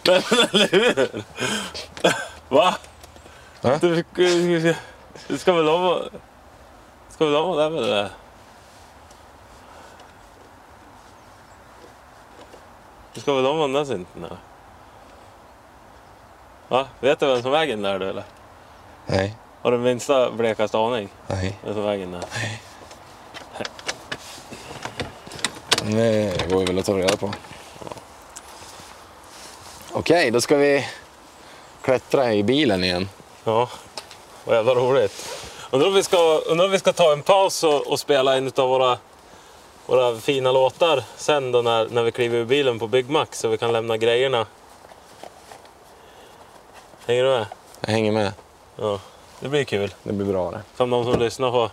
[0.07, 1.25] Nej men eller hur?
[2.49, 2.75] Va?
[3.81, 4.75] Du, du,
[5.29, 6.03] du ska väl ha...
[7.09, 8.11] Ska väl ha den eller?
[13.27, 14.37] Ska väl där synten eller?
[16.69, 16.87] Va?
[17.01, 18.25] Vet du vem som äger den där du eller?
[19.07, 21.09] Nej, Har du minsta blekaste aning?
[21.27, 21.59] nej.
[21.65, 22.25] Vem som äger den där?
[25.85, 27.33] Det går ju väl att ta reda på.
[29.93, 30.87] Okej, då ska vi
[31.83, 33.09] klättra i bilen igen.
[33.45, 33.69] Ja,
[34.45, 35.39] vad jävla roligt.
[35.71, 38.53] Undrar om vi ska, undrar om vi ska ta en paus och, och spela en
[38.57, 38.99] av våra,
[39.87, 43.59] våra fina låtar sen då när, när vi kliver ur bilen på Byggmax så vi
[43.59, 44.47] kan lämna grejerna.
[47.07, 47.47] Hänger du med?
[47.81, 48.33] Jag hänger med.
[48.77, 49.01] Ja,
[49.41, 49.95] det blir kul.
[50.03, 50.63] Det blir bra det.
[50.77, 51.71] Som de som lyssnar på...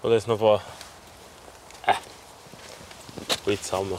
[0.00, 0.60] Och lyssnar på...
[1.84, 1.96] Äh.
[3.44, 3.98] Skitsamma.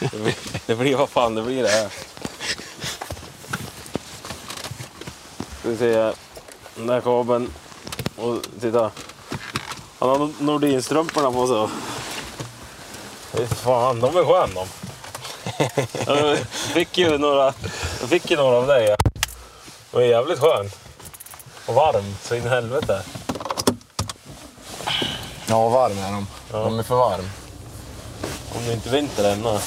[0.00, 0.34] Det blir,
[0.66, 1.88] det blir vad fan det blir det här.
[5.58, 6.14] Ska vi se här.
[6.74, 7.52] Den där kabeln.
[8.16, 8.90] Och titta.
[9.98, 11.76] Han har Nordin-strumporna på sig.
[13.32, 14.66] Fy fan, de är skön de.
[16.06, 17.54] Jag fick ju några,
[18.00, 18.96] jag fick ju några av dig.
[19.90, 20.70] De är jävligt skön.
[21.66, 23.02] Och varm så in i helvete.
[25.46, 26.26] Ja, varm är de.
[26.52, 26.58] Ja.
[26.58, 27.30] De är för varm.
[28.56, 29.58] Om det inte är vinter ännu.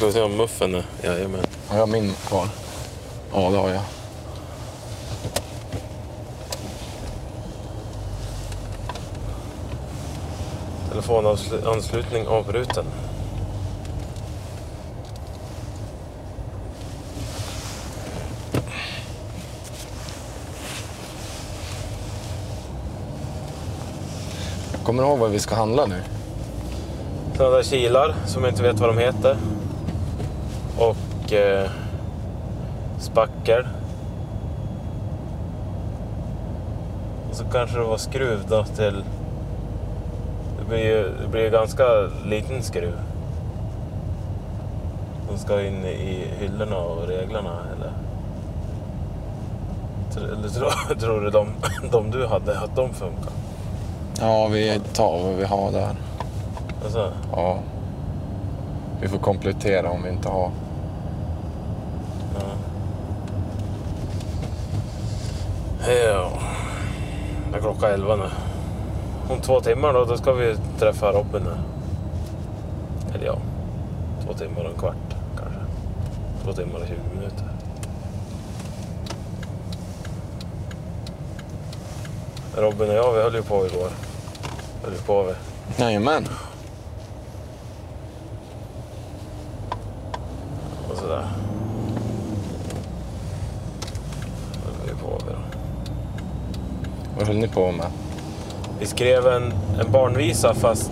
[0.00, 0.84] Ska vi se om muffen är...
[1.02, 1.40] Jajamän.
[1.68, 2.48] Har jag min kvar?
[3.32, 3.82] Ja, det har jag.
[10.90, 12.84] Telefonanslutning avbruten.
[24.84, 26.02] Kommer du ihåg vad vi ska handla nu?
[27.36, 29.36] Sådana där kilar som jag inte vet vad de heter.
[30.80, 31.70] Och eh,
[32.98, 33.66] spackel.
[37.30, 39.04] Och så kanske det var skruv då till...
[40.58, 41.84] Det blir ju det blir ganska
[42.24, 43.00] liten skruv.
[45.28, 47.92] Som ska in i hyllorna och reglarna eller?
[50.16, 51.48] Eller tror, tror du de,
[51.90, 53.32] de du hade, att de funkar?
[54.20, 55.96] Ja, vi tar vad vi har där.
[56.84, 57.58] Alltså, Ja.
[59.00, 60.50] Vi får komplettera om vi inte har.
[62.34, 62.42] Ja.
[65.86, 66.30] Ja.
[67.52, 68.30] Det är klockan elva nu.
[69.28, 71.56] Om två timmar då, då ska vi träffa Robin nu.
[73.14, 73.38] Eller ja,
[74.24, 75.60] två timmar och en kvart kanske.
[76.44, 77.44] Två timmar och 20 minuter.
[82.56, 83.88] Robin och jag, vi höll ju på igår.
[84.82, 85.34] Höll ju på vi.
[85.82, 86.28] Jajamän.
[90.90, 91.26] och sådär.
[94.64, 95.60] Höll vi på vi då.
[97.19, 97.86] Vad höll ni på med?
[98.78, 100.90] Vi skrev en, en barnvisa fast,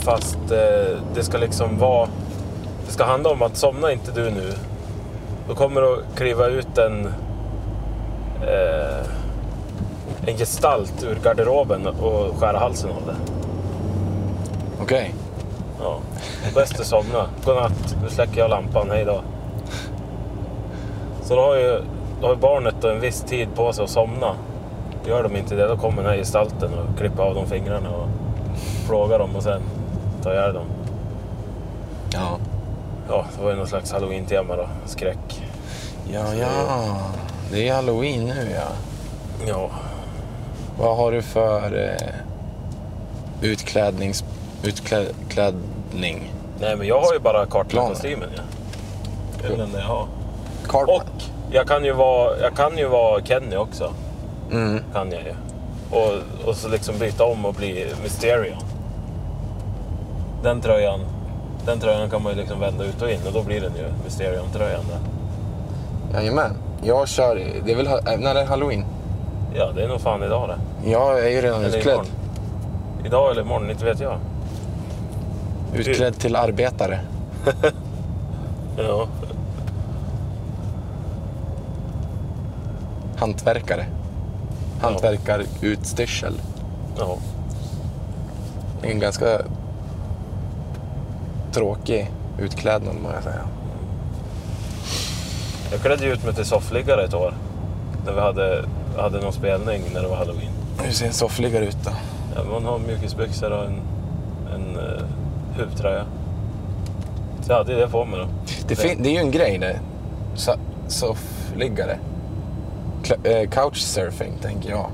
[0.00, 2.08] fast eh, det ska liksom vara...
[2.86, 4.52] Det ska handla om att somna inte du nu.
[5.48, 7.06] Då kommer det att kliva ut en,
[8.42, 9.06] eh,
[10.26, 13.16] en gestalt ur garderoben och skära halsen av det.
[14.82, 15.14] Okej.
[15.82, 15.98] Ja.
[16.54, 17.26] Bäst att somna.
[17.44, 17.96] Godnatt.
[18.02, 18.90] Nu släcker jag lampan.
[18.90, 19.20] Hej då.
[21.22, 21.82] Så då har ju,
[22.20, 24.34] då har barnet en viss tid på sig att somna.
[25.06, 28.08] Gör de inte det, då kommer den här gestalten och klipper av de fingrarna och
[28.86, 29.62] plågar dem och sen
[30.22, 30.66] tar ihjäl dem.
[32.12, 32.38] Ja.
[33.08, 34.68] Ja, det var ju någon slags halloween-tema då.
[34.86, 35.42] Skräck.
[36.12, 36.96] Ja, ja.
[37.52, 38.68] Det är halloween nu ja.
[39.46, 39.70] Ja.
[40.78, 42.14] Vad har du för eh,
[43.50, 44.24] utklädnings...
[44.62, 46.32] Utklädning?
[46.60, 47.64] Nej, men jag har ju bara Planer.
[47.70, 48.28] kartkostymen.
[48.36, 48.42] Ja.
[49.42, 50.06] Det är den jag har.
[50.68, 50.96] Cartman.
[50.96, 53.92] Och jag kan ju vara, jag kan ju vara Kenny också.
[54.52, 54.80] Mm.
[54.92, 55.34] kan jag ju.
[55.90, 58.58] Och, och så liksom byta om och bli Mysterion.
[60.42, 61.00] Den tröjan,
[61.66, 63.84] den tröjan kan man ju liksom vända ut och in och då blir den ju
[64.04, 66.18] Mysterion-tröjan där.
[66.20, 66.54] Jajamän.
[66.82, 67.40] Jag kör...
[67.64, 67.86] Det är väl...
[67.86, 68.84] äh, När är det halloween?
[69.54, 70.90] Ja, det är nog fan idag det.
[70.90, 71.94] Jag är ju redan Eller utklädd.
[71.94, 72.10] imorgon.
[73.04, 74.18] Idag eller imorgon, inte vet jag.
[75.74, 77.00] Utklädd till arbetare.
[78.76, 79.06] Ja.
[83.20, 83.86] Hantverkare.
[84.80, 86.34] Hantverkarutstyrsel.
[86.98, 87.18] ja.
[88.82, 89.40] En ganska
[91.52, 93.44] tråkig utklädnad må jag säga.
[95.70, 97.34] Jag klädde ut mig till soffliggare ett år.
[98.06, 98.64] När vi hade,
[98.98, 100.52] hade någon spelning när det var halloween.
[100.82, 101.90] Hur ser en soffliggare ut då?
[102.36, 103.80] Ja, man har mjukisbyxor och en,
[104.54, 105.02] en uh,
[105.56, 106.04] huvtröja.
[107.42, 108.26] Så jag hade det på mig då.
[108.68, 109.80] Det, det är ju en grej det.
[110.36, 110.58] So-
[110.88, 111.98] soffliggare.
[113.24, 114.86] Eh, couchsurfing tänker jag.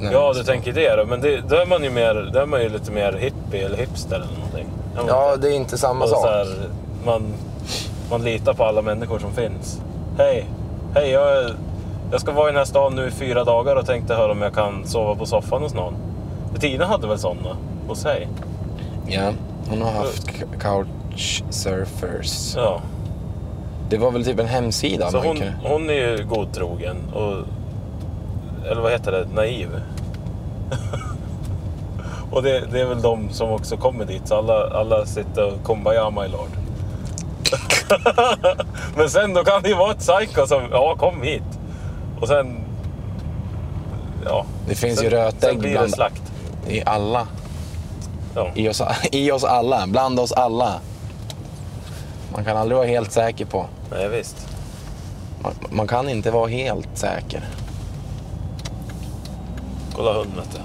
[0.00, 1.04] Nej, Ja, du tänker det då.
[1.04, 3.76] Men det, då, är man ju mer, då är man ju lite mer hippie eller
[3.76, 4.66] hipster eller någonting.
[5.08, 6.26] Ja, det är inte samma sak.
[6.26, 6.46] här,
[7.04, 7.34] man,
[8.10, 9.80] man litar på alla människor som finns.
[10.18, 10.46] Hej,
[10.94, 11.50] hej jag,
[12.12, 14.42] jag ska vara i den här stan nu i fyra dagar och tänkte höra om
[14.42, 15.94] jag kan sova på soffan hos någon.
[16.60, 17.56] Tina hade väl sådana
[17.88, 18.28] hos sig?
[19.06, 19.32] Ja,
[19.68, 22.54] hon har haft couchsurfers.
[22.56, 22.80] Ja.
[23.92, 25.54] Det var väl typ en hemsida Så hon, kunde...
[25.64, 27.44] hon är ju godtrogen och...
[28.70, 29.26] Eller vad heter det?
[29.34, 29.68] Naiv.
[32.30, 34.28] och det, det är väl de som också kommer dit.
[34.28, 36.48] Så alla, alla sitter och kumbaya my lord.
[38.96, 41.58] Men sen då kan det ju vara ett psycho som, ja kom hit.
[42.20, 42.60] Och sen...
[44.24, 44.46] Ja.
[44.68, 46.22] Det finns sen, ju rötägg bland- slakt.
[46.68, 47.26] I alla.
[48.34, 48.50] Ja.
[48.54, 48.82] I oss,
[49.12, 49.86] I oss alla.
[49.86, 50.80] Bland oss alla.
[52.32, 53.66] Man kan aldrig vara helt säker på.
[53.90, 54.48] Nej visst.
[55.42, 57.44] Man, man kan inte vara helt säker.
[59.94, 60.58] Kolla hunden vet du.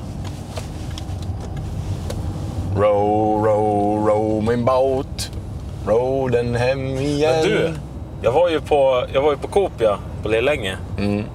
[2.81, 5.31] Row, row, row min båt.
[5.87, 7.35] Row den hem igen.
[7.35, 7.73] Men du,
[8.21, 10.77] jag var ju på, jag var ju på Coop ja, på Lillänge.
[10.97, 11.25] Mm.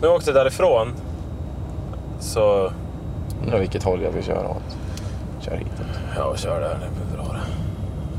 [0.00, 0.94] När jag åkte därifrån
[2.20, 2.72] så...
[3.42, 4.76] Undrar vilket håll jag vill köra åt.
[5.40, 5.86] Kör hitåt.
[6.16, 6.68] Ja, kör där.
[6.68, 7.40] Det blir bra det.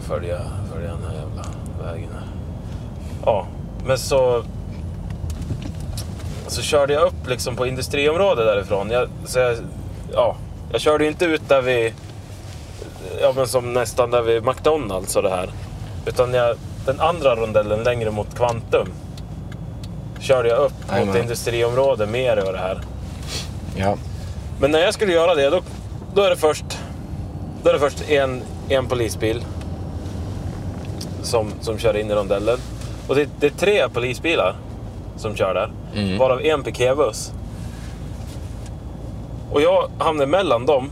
[0.08, 0.42] Följa,
[0.76, 1.44] följa den här jävla
[1.84, 2.28] vägen här.
[3.26, 3.48] Ja,
[3.86, 4.44] men så...
[6.48, 8.90] Så körde jag upp liksom på industriområdet därifrån.
[8.92, 9.58] Jag, så jag,
[10.14, 10.36] ja,
[10.72, 11.94] jag körde inte ut där vi...
[13.22, 15.50] Ja, men som nästan där vid McDonalds och det här.
[16.06, 18.88] Utan jag, den andra rondellen längre mot Kvantum.
[20.20, 21.18] Körde jag upp mot Jajamän.
[21.18, 22.82] industriområdet mer och det här.
[23.76, 23.98] Ja.
[24.60, 25.62] Men när jag skulle göra det, då,
[26.16, 26.66] då är det först,
[27.64, 29.44] då är det först en, en polisbil
[31.26, 32.58] som, som kör in i rondellen.
[33.08, 34.56] Och det, det är tre polisbilar
[35.18, 36.18] som kör där, Mm.
[36.18, 37.32] varav en piketbuss.
[39.52, 40.92] Och jag hamnar mellan dem.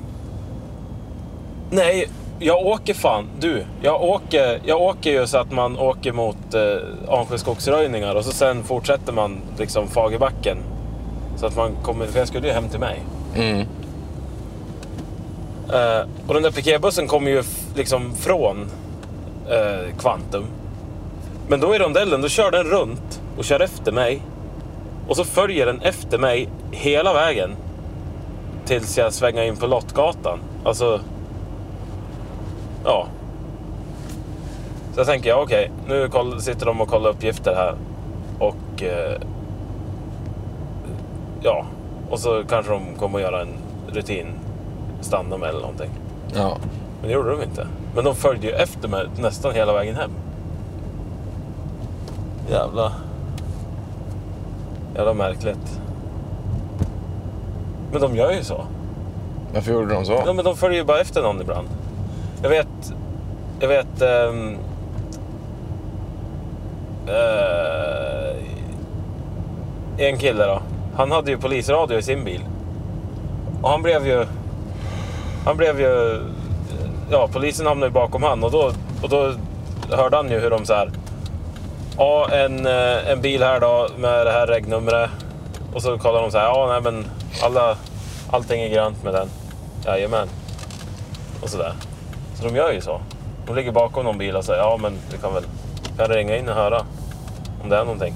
[1.72, 2.10] Nej,
[2.40, 3.26] jag åker fan.
[3.40, 6.62] Du, jag åker, jag åker ju så att man åker mot eh,
[7.10, 10.58] Arnsjöskogsröjningar och så sen fortsätter man liksom Fagerbacken.
[11.38, 13.02] Så att man kommer, för jag skulle ju hem till mig.
[13.36, 13.60] Mm.
[15.74, 17.44] Eh, och den där piketbussen kommer ju
[17.76, 18.66] liksom från
[19.50, 20.46] eh, Quantum.
[21.48, 24.22] Men då i rondellen, då kör den runt och kör efter mig.
[25.08, 27.56] Och så följer den efter mig hela vägen.
[28.66, 30.40] Tills jag svänger in på Lottgatan.
[30.64, 31.00] Alltså...
[32.86, 33.08] Ja.
[34.94, 37.76] Så jag tänker, ja, okej, nu koll, sitter de och kollar uppgifter här.
[38.40, 38.84] Och...
[38.84, 39.22] Eh,
[41.42, 41.66] ja.
[42.10, 43.54] Och så kanske de kommer att göra en
[43.88, 44.28] rutin
[45.02, 45.90] stanna med eller någonting.
[46.36, 46.58] Ja.
[47.00, 47.68] Men det gjorde de inte.
[47.96, 50.12] Men de följde ju efter mig nästan hela vägen hem.
[52.50, 52.92] Jävla...
[54.96, 55.80] Jävla märkligt.
[57.92, 58.66] Men de gör ju så.
[59.54, 60.24] Varför gjorde de så?
[60.26, 61.68] Ja, men de följer ju bara efter någon ibland.
[62.42, 62.94] Jag vet...
[63.60, 64.02] Jag vet...
[64.02, 64.58] ehm,
[67.08, 68.44] eh,
[69.98, 70.62] en kille då.
[70.96, 72.42] Han hade ju polisradio i sin bil.
[73.62, 74.26] Och han blev ju...
[75.46, 76.22] Han blev ju...
[77.12, 79.34] Ja, polisen hamnade ju bakom han och då, och då
[79.92, 80.92] hörde han ju hur de så här...
[81.98, 85.10] Ja, en, eh, en bil här då med det här regnumret.
[85.74, 86.46] Och så kollar de så här.
[86.46, 87.06] Ja, nej men
[87.44, 87.78] alla,
[88.32, 89.30] allting är grönt med den.
[89.86, 90.28] Jajamän.
[91.42, 91.74] Och så där.
[92.36, 93.02] Så de gör ju så.
[93.48, 95.44] De ligger bakom någon bil och säger ja men vi kan väl
[95.98, 96.86] kan ringa in och höra
[97.64, 98.14] om det är någonting.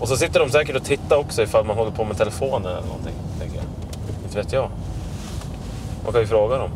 [0.00, 2.86] Och så sitter de säkert och tittar också ifall man håller på med telefonen eller
[2.86, 3.14] någonting.
[3.38, 3.64] Tänker jag.
[4.24, 4.68] Inte vet jag.
[6.04, 6.70] Man kan ju fråga dem.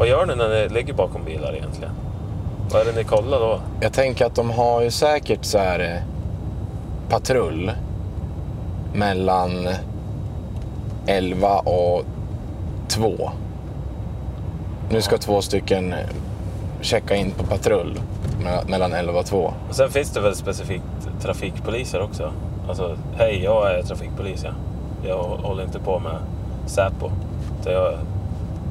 [0.00, 1.92] Vad gör ni när ni ligger bakom bilar egentligen?
[2.72, 3.60] Vad är det ni kollar då?
[3.80, 6.02] Jag tänker att de har ju säkert så här eh,
[7.10, 7.72] patrull
[8.94, 9.68] mellan
[11.06, 12.04] 11 och
[12.88, 13.30] 2.
[14.90, 15.94] Nu ska två stycken
[16.80, 18.00] checka in på patrull
[18.44, 19.52] me- mellan 11 och 2.
[19.68, 20.84] Och sen finns det väl specifikt
[21.22, 22.32] trafikpoliser också.
[22.68, 24.50] Alltså, hej, jag är trafikpolis, ja.
[25.08, 26.16] Jag håller inte på med
[26.66, 27.10] Säpo.
[27.64, 27.94] Jag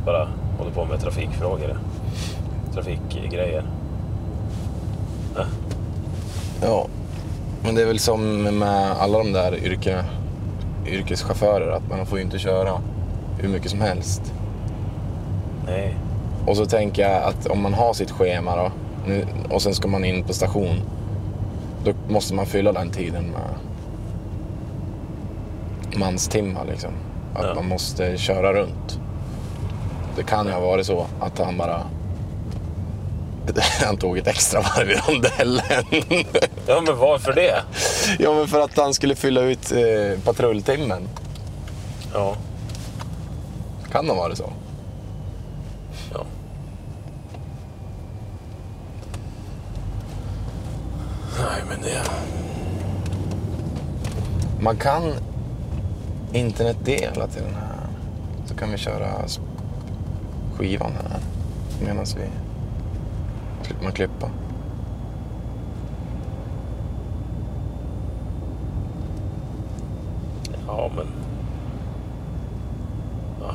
[0.06, 0.28] bara
[0.60, 1.78] håller på med trafikfrågor.
[2.74, 3.64] Trafikgrejer.
[5.36, 5.44] Ja.
[6.62, 6.88] Ja.
[7.64, 10.06] Men det är väl som med alla de där yrke,
[10.88, 12.82] yrkeschaufförer, att man får ju inte köra
[13.40, 14.34] hur mycket som helst.
[15.66, 15.96] Nej.
[16.48, 18.72] Och så tänker jag att om man har sitt schema då,
[19.56, 20.76] och sen ska man in på station,
[21.86, 23.42] då måste man fylla den tiden med
[26.00, 26.92] manstimmar liksom.
[27.36, 27.56] Att Ja.
[27.56, 29.00] man måste köra runt.
[30.16, 31.84] Det kan ju ha varit så att han bara
[33.86, 35.62] han tog ett extra varv i rondellen.
[36.68, 37.64] Ja, men varför det?
[38.20, 41.08] ja, men för att han skulle fylla ut eh, patrulltimmen.
[42.14, 42.36] Ja.
[43.92, 44.52] Kan ha varit så.
[46.14, 46.26] ja.
[51.38, 52.02] Nej, men det...
[54.60, 55.14] Man kan
[56.34, 57.88] internetdela till den här.
[58.46, 59.28] Så kan vi köra
[60.60, 61.20] skivan här
[61.82, 64.30] medan vi slipper man klippa.
[70.68, 71.06] Ja, men...
[73.42, 73.52] Ja.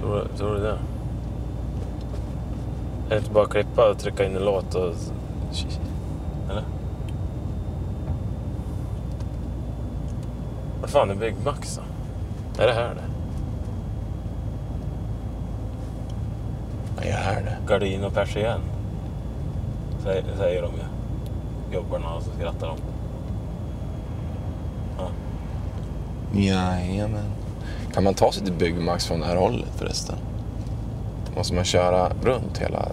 [0.00, 0.78] Tror, du- tror du det?
[3.06, 4.94] Är det inte bara att klippa och trycka in en låt och...
[6.50, 6.64] Eller?
[10.80, 12.62] Vad fan är Byggmax då?
[12.62, 13.11] Är det här det?
[17.10, 17.56] Ja, är det.
[17.66, 18.60] Gardin och persienn.
[20.02, 20.82] Säger, säger de ju.
[21.76, 22.76] Jobbarna och så skrattar de.
[24.98, 25.08] Ja.
[26.40, 27.24] Jajamän.
[27.94, 30.16] Kan man ta sig till Byggmax från det här hållet förresten?
[31.36, 32.88] Måste man köra runt hela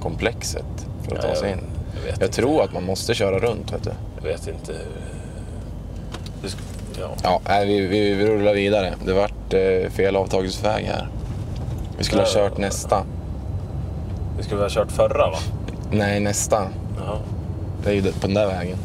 [0.00, 1.58] komplexet för att Ja, ta sig in?
[1.94, 2.28] jag Jag inte.
[2.28, 3.90] tror att man måste köra runt, vet du.
[4.16, 4.72] Jag vet inte
[6.42, 6.52] hur...
[7.22, 7.40] Ja.
[7.44, 8.94] Ja, vi, vi, vi rullar vidare.
[9.06, 11.08] Det vart eh, fel avtagsväg här.
[11.98, 12.34] Vi skulle ha Ja.
[12.34, 13.04] kört nästa.
[14.52, 15.38] Vi skulle ha kört förra va?
[15.90, 16.68] Nej, nästa.
[16.98, 17.18] Jaha.
[17.84, 18.78] Det är ju på den där vägen.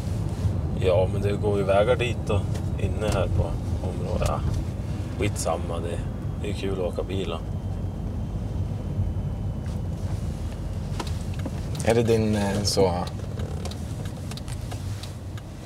[0.79, 2.39] Ja, men det går ju vägar dit och
[2.79, 3.43] inne här på
[3.87, 4.27] området.
[4.27, 4.39] Ja.
[5.19, 5.99] Skitsamma, det,
[6.41, 7.29] det är kul att åka bil.
[7.29, 7.39] då.
[11.85, 12.93] Är det din eh, så...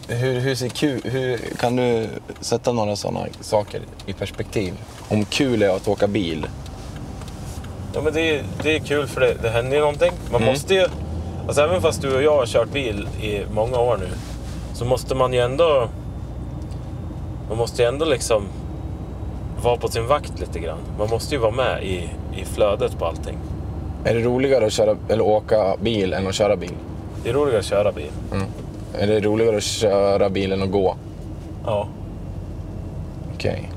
[0.08, 4.74] Hur, hur, ser kul, hur kan du sätta några sådana saker i perspektiv?
[5.10, 6.48] Om kul är att åka bil.
[7.94, 10.12] Ja, men det, är- det är kul för det, det händer ju någonting.
[10.32, 10.54] Man Mm.
[10.54, 10.86] måste ju...
[11.48, 14.08] Alltså även fast du och jag har kört bil i många år nu
[14.74, 15.88] så måste man ju ändå...
[17.50, 18.44] Man måste ju ändå liksom
[19.64, 20.78] vara på sin vakt lite grann.
[20.98, 22.10] Man måste ju vara med i,
[22.42, 23.38] i flödet på allting.
[24.04, 26.74] Är det roligare att köra, eller åka bil än att köra bil?
[27.24, 28.12] Det är roligare att köra bil.
[28.34, 28.46] Mm.
[29.00, 30.96] Är det roligare att köra bil än att gå?
[31.66, 31.88] Ja.
[33.36, 33.72] Okej.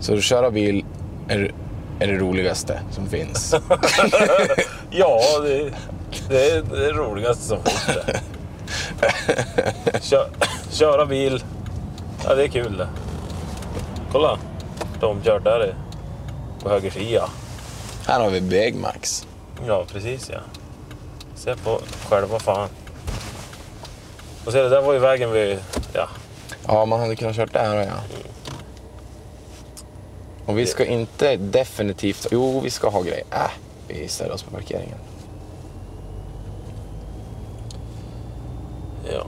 [0.00, 0.84] Så att köra bil
[1.28, 1.52] är,
[2.00, 3.54] är det roligaste som finns?
[4.90, 5.72] Ja, det,
[6.28, 8.20] det är det roligaste som finns det.
[10.00, 10.24] Kö,
[10.70, 11.44] köra bil,
[12.24, 12.88] ja det är kul det.
[14.12, 14.38] Kolla,
[15.00, 15.74] de kör där
[16.62, 17.28] på höger sida.
[18.06, 19.26] här har vi Byggmax.
[19.66, 20.38] Ja, precis ja.
[21.34, 22.68] Se på själva fan.
[24.44, 25.58] Och se, det där var ju vägen vi...
[25.92, 26.08] Ja,
[26.66, 27.92] Ja, man hade kunnat kört där ja.
[30.48, 32.26] Och vi ska inte definitivt...
[32.30, 33.24] Jo, vi ska ha grejer.
[33.30, 33.50] Äh,
[33.88, 34.98] vi ställer oss på parkeringen.
[39.12, 39.26] ja.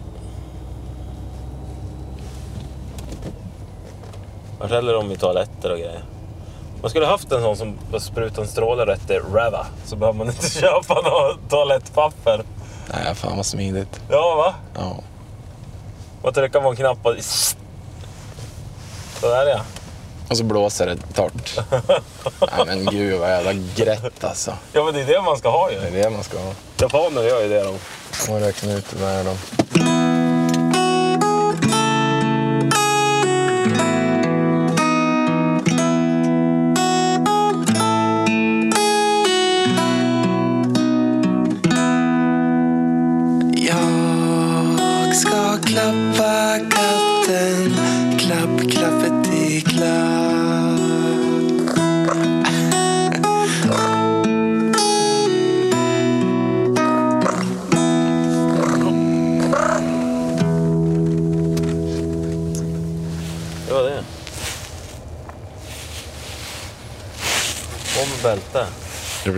[4.58, 6.04] Vart häller de i toaletter och grejer?
[6.80, 9.66] Man skulle haft en sån som sprutar en stråle rätt i Rava.
[9.84, 12.44] Så behöver man inte köpa något toalettpapper.
[12.92, 14.00] Nej, fan vad smidigt.
[14.10, 14.54] Ja, va?
[14.82, 14.96] Ja.
[16.22, 17.14] Man trycker på en knapp och...
[19.20, 19.60] Sådär ja.
[20.30, 21.58] Och så blåser det torrt.
[22.56, 24.54] Nej men gud vad jävla grätt alltså.
[24.72, 25.80] Ja, men det är det man ska ha Det ju.
[25.98, 26.52] är det man ska ha.
[26.80, 27.78] Japaner gör ju det de.
[28.32, 29.36] Och räkna ut vad är de.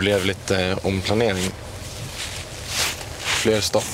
[0.02, 1.50] Blev lite eh, omplanering.
[3.18, 3.84] Fler stopp.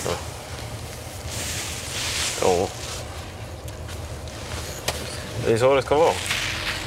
[2.42, 2.68] Ja.
[5.46, 6.12] Det är så det ska vara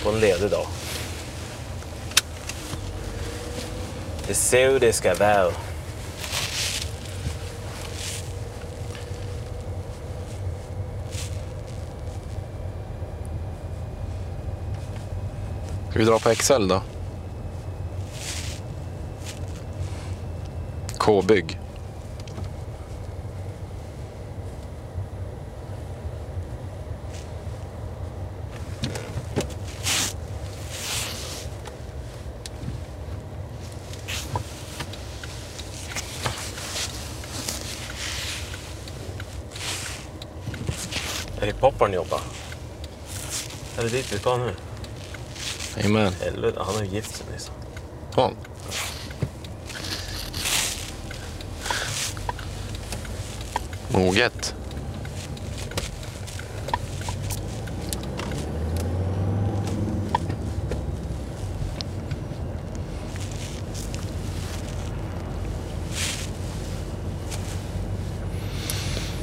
[0.03, 0.65] på en ledig dag.
[4.27, 4.35] Det är
[4.71, 5.53] så det ska vara.
[15.89, 16.81] Ska vi dra på Excel då?
[21.11, 21.59] K-bygg.
[41.41, 42.21] Är det popparen jobbar?
[43.77, 44.53] Är det dit vi ska nu?
[45.77, 46.13] Jajamän.
[46.21, 47.51] Helvete, han har ju gift sig nyss.
[48.11, 48.35] Fan.
[53.93, 54.55] Moget.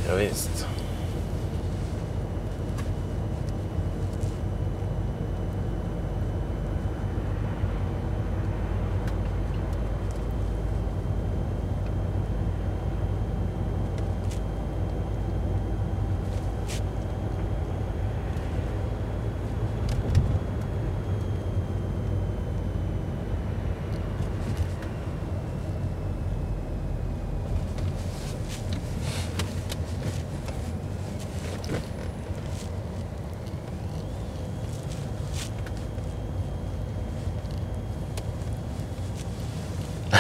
[0.06, 0.66] Ja, visst.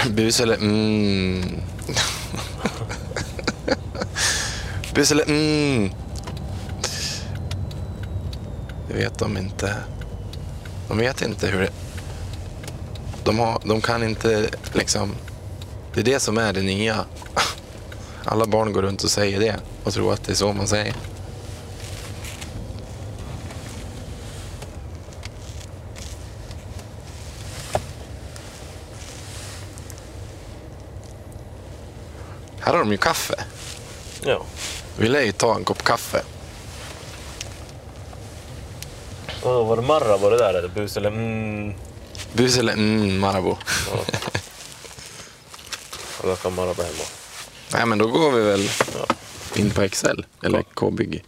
[0.08, 1.60] Bus eller mm.
[4.94, 5.90] Bus eller mm.
[8.88, 9.76] Det vet de inte.
[10.88, 11.70] De vet inte hur det...
[13.24, 15.14] De, har, de kan inte liksom...
[15.94, 17.04] Det är det som är det nya.
[18.24, 20.94] Alla barn går runt och säger det och tror att det är så man säger.
[32.88, 33.34] De ju kaffe.
[34.24, 34.42] Ja.
[34.96, 36.22] Vi lär ju ta en kopp kaffe.
[39.42, 41.74] Och var det Marabou det där eller bus eller mm?
[42.32, 43.56] Bus eller mm, Marabou.
[46.22, 47.04] Då kan Marabou hemma.
[47.72, 49.06] Nej, men då går vi väl Ja.
[49.60, 51.24] in på Excel eller K-bygg.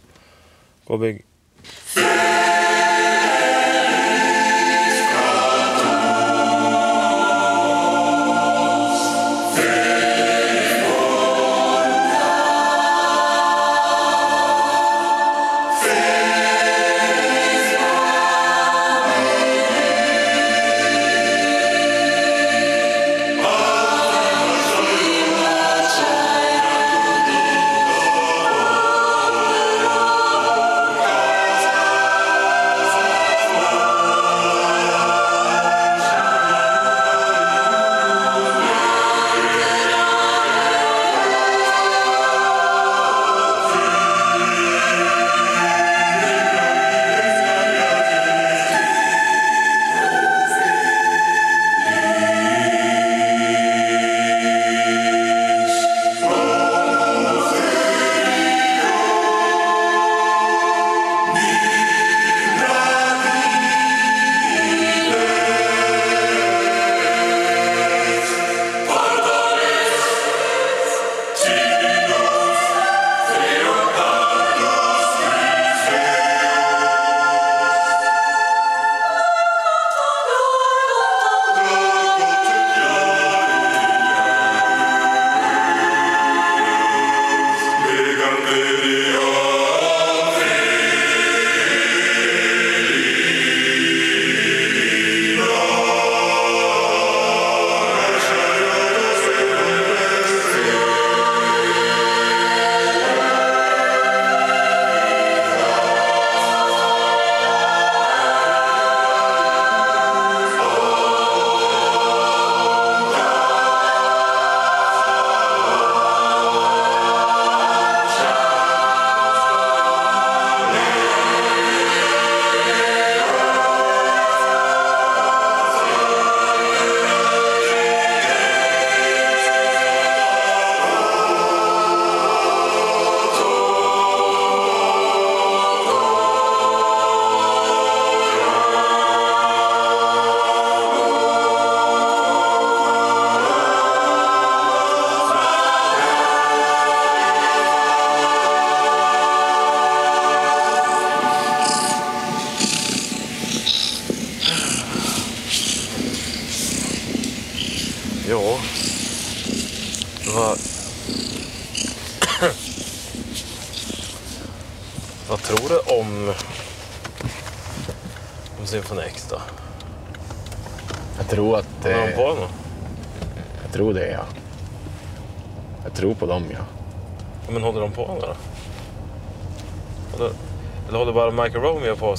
[0.87, 0.97] Gå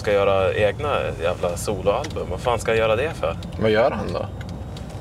[0.02, 2.26] ska göra egna jävla soloalbum?
[2.30, 3.36] Vad fan ska han göra det för?
[3.60, 4.26] Vad gör han då?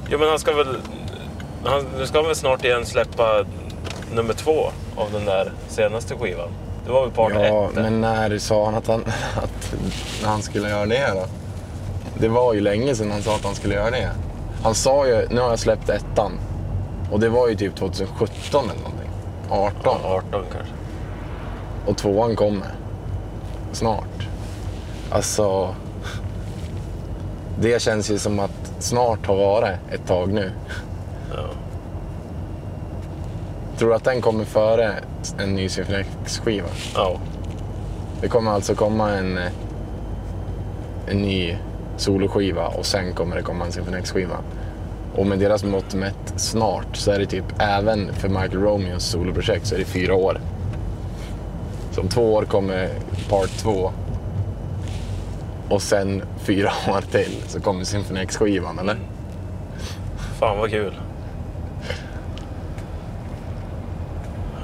[0.10, 0.78] Jo men han ska väl...
[1.66, 3.46] Han, nu ska han väl snart igen släppa
[4.14, 6.50] nummer två av den där senaste skivan.
[6.86, 7.40] Det var väl part Ja,
[7.70, 7.76] ett?
[7.76, 7.82] där.
[7.82, 9.04] men när sa han att han,
[9.36, 9.74] att
[10.24, 11.26] han skulle göra det då?
[12.20, 14.10] Det var ju länge sedan han sa att han skulle göra det.
[14.64, 16.32] Han sa ju, nu har jag släppt ettan.
[17.12, 19.10] Och det var ju typ 2017 eller någonting.
[19.50, 19.76] 18.
[19.84, 20.74] Ja, 18 kanske.
[21.86, 22.68] Och tvåan kommer.
[23.72, 24.28] Snart.
[25.12, 25.76] Alltså...
[27.60, 30.52] Det känns ju som att snart har varit ett tag nu.
[31.36, 31.44] Ja.
[33.78, 34.96] Tror du att den kommer före
[35.40, 36.68] en ny Symphony X-skiva?
[36.96, 37.20] ja.
[38.22, 39.40] Det kommer alltså komma en,
[41.08, 41.58] en ny
[41.98, 44.38] soloskiva och sen kommer det komma en Symphony X-skiva.
[45.16, 49.68] Och med deras mått mätt snart så är det typ även för Michael Romeos soloprojekt
[49.68, 50.42] så är det fyra år.
[51.92, 52.90] Så om två år kommer
[53.30, 53.92] part två.
[55.72, 58.98] Och sen fyra år till så kommer Symphony X-skivan, eller?
[60.40, 60.94] Fan vad kul.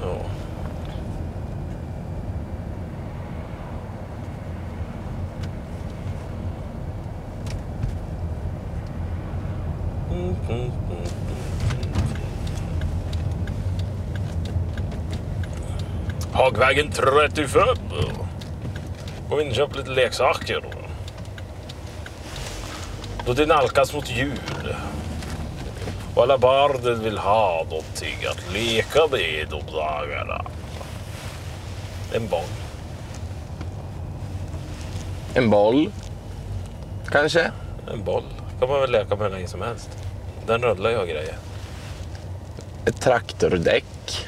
[0.02, 0.16] Ja.
[10.10, 10.72] Mm, mm, mm.
[16.32, 17.62] Hagvägen 35.
[19.30, 20.77] Gå in och köp lite leksaker.
[23.28, 24.76] Då det nalkas mot jul.
[26.14, 30.44] Och alla barnen vill ha någonting att leka med de dagarna.
[32.12, 32.48] En boll.
[35.34, 35.92] En boll.
[37.10, 37.50] Kanske?
[37.92, 38.24] En boll
[38.60, 39.88] kan man väl leka med hur länge som helst.
[40.46, 41.36] Den rullar ju och grejer.
[42.84, 44.26] Ett traktordäck.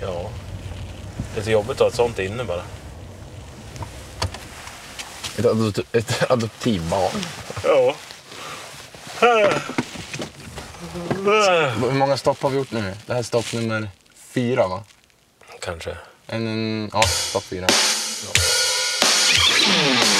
[0.00, 0.30] Ja.
[1.36, 2.62] Lite jobbigt att ha ett sånt inne bara.
[5.38, 7.24] Ett, adop- ett adoptivbarn.
[7.64, 7.94] Ja.
[11.80, 12.94] Hur många stopp har vi gjort nu?
[13.06, 13.90] Det här är stopp nummer
[14.34, 14.84] fyra, va?
[15.60, 15.96] Kanske.
[16.26, 17.66] En, en, ja, stopp fyra.
[19.66, 20.13] Här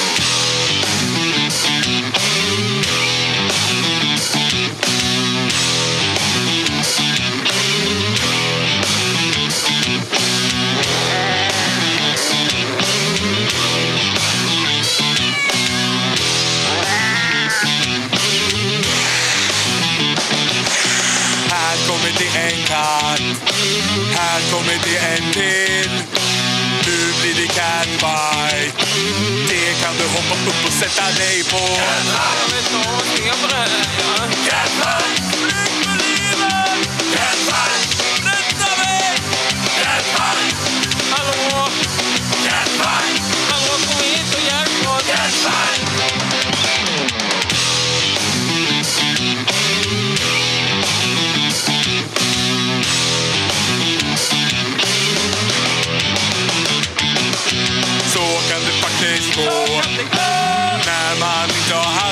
[22.35, 23.21] en katt.
[24.17, 25.91] Här kommer det en till.
[26.85, 28.85] Nu blir det catbike.
[29.49, 31.57] Det kan du hoppa upp och sätta dig på.
[31.57, 32.35] Catbike!
[32.41, 33.69] Jag vet inte vad jag på det här.
[34.49, 35.21] Catbike!
[35.41, 36.79] Flyg för livet!
[37.15, 37.79] Catbike!
[38.27, 39.17] Rädda mig!
[39.81, 40.55] Catbike!
[41.11, 41.69] Hallå,
[42.45, 43.21] Catbike!
[43.49, 45.03] hallå, kom hit och hjälp oss.
[45.03, 45.74] Catbike!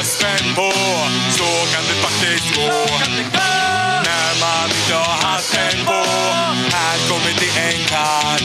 [0.04, 0.72] Spänn på.
[1.38, 2.68] Så kan det faktiskt gå
[4.04, 6.04] när man inte har hatten på.
[6.76, 8.44] Här kommer det en katt.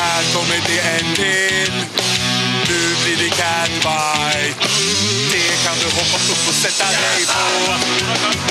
[0.00, 1.72] Här kommer det en till.
[2.68, 4.56] Nu blir det catfight.
[5.32, 7.74] Det kan du hoppa upp och sätta dig på.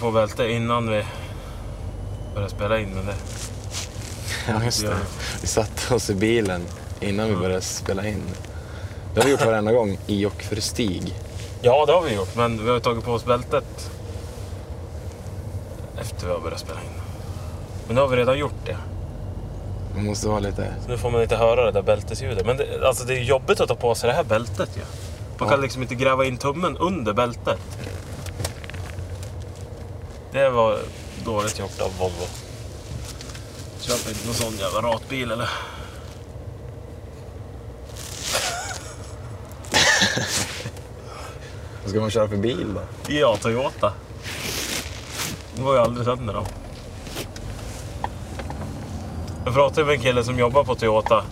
[0.09, 1.05] Få bälte innan vi
[2.35, 2.89] började spela in.
[2.95, 3.15] Men det,
[4.49, 4.89] Ja, just det.
[4.91, 4.97] Ja.
[5.41, 6.63] Vi satte oss i bilen
[7.01, 8.23] innan vi började spela in.
[9.15, 11.15] Det har vi gjort varenda gång i och för Stig.
[11.63, 12.37] ja, det har vi gjort.
[12.37, 13.91] Men vi har tagit på oss bältet
[16.01, 17.01] efter vi har börjat spela in.
[17.87, 18.77] Men nu har vi redan gjort det.
[19.95, 20.75] Man måste vara lite...
[20.85, 22.47] Så nu får man inte höra det där bältesljudet.
[22.47, 24.81] Men det, alltså det är jobbigt att ta på sig det här bältet ju.
[25.39, 25.55] Man Ja.
[25.55, 27.59] kan liksom inte gräva in tummen under bältet.
[30.33, 30.79] Det var
[31.24, 32.26] dåligt gjort av Volvo.
[33.81, 35.49] Köp inte någon sån jävla ratbil eller?
[41.83, 42.81] Vad ska man köra för bil då?
[43.12, 43.93] Ja, Toyota.
[45.57, 46.45] Det var ju aldrig sönder dem.
[49.45, 51.24] Jag pratade med en kille som jobbar på Toyota.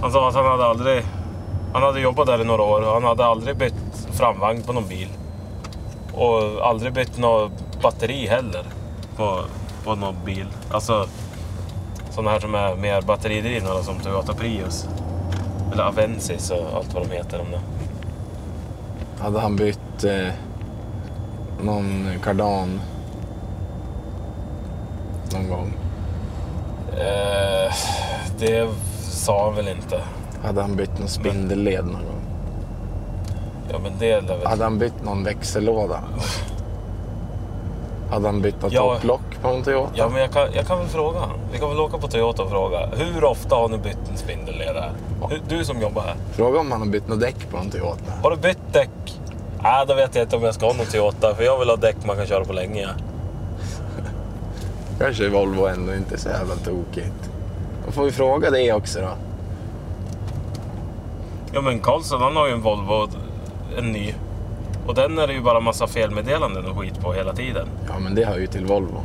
[0.00, 1.02] Han sa att han hade aldrig...
[1.72, 3.74] Han hade jobbat där i några år och han hade aldrig bytt
[4.12, 5.08] framvagn på någon bil.
[6.16, 8.64] Och aldrig bytt något batteri heller
[9.16, 9.40] på,
[9.84, 10.46] på någon bil.
[10.70, 11.06] Alltså
[12.10, 14.88] sådana här som är mer batteridrivna som Toyota Prius.
[15.72, 17.38] Eller Avensis och allt vad de heter.
[17.38, 17.60] De där.
[19.18, 20.28] Hade han bytt eh,
[21.62, 22.80] någon kardan
[25.32, 25.72] någon gång?
[26.92, 27.72] Eh,
[28.38, 28.68] det
[29.02, 30.00] sa han väl inte.
[30.42, 32.15] Hade han bytt någon spindelled någon gång?
[33.72, 34.46] Ja men det lär väl...
[34.46, 36.00] Hade han bytt någon växellåda?
[38.10, 38.94] Hade han bytt något Ja.
[38.94, 39.90] topplock på en Toyota?
[39.94, 41.30] Ja men jag kan, jag kan väl fråga han.
[41.52, 42.86] Vi kan väl åka på Toyota och fråga.
[42.96, 44.90] Hur ofta har ni bytt en spindelled här?
[45.30, 46.14] Hur- Du som jobbar här.
[46.32, 48.12] Fråga om han har bytt något däck på en Toyota.
[48.22, 49.20] Har du bytt däck?
[49.62, 51.34] Nej, då vet jag inte om jag ska ha någon Toyota.
[51.34, 52.82] För jag vill ha däck man kan köra på länge.
[52.82, 52.88] Ja.
[54.98, 57.30] Kanske Volvo ändå inte är så jävla tokigt.
[57.86, 59.08] Då får vi fråga det också då.
[61.52, 63.08] ja men Karlsson han har ju en Volvo,
[63.78, 64.14] en ny.
[64.86, 67.68] Och den är det ju bara massa felmeddelanden och skit på hela tiden.
[67.88, 69.00] Ja, men det hör ju till Volvo.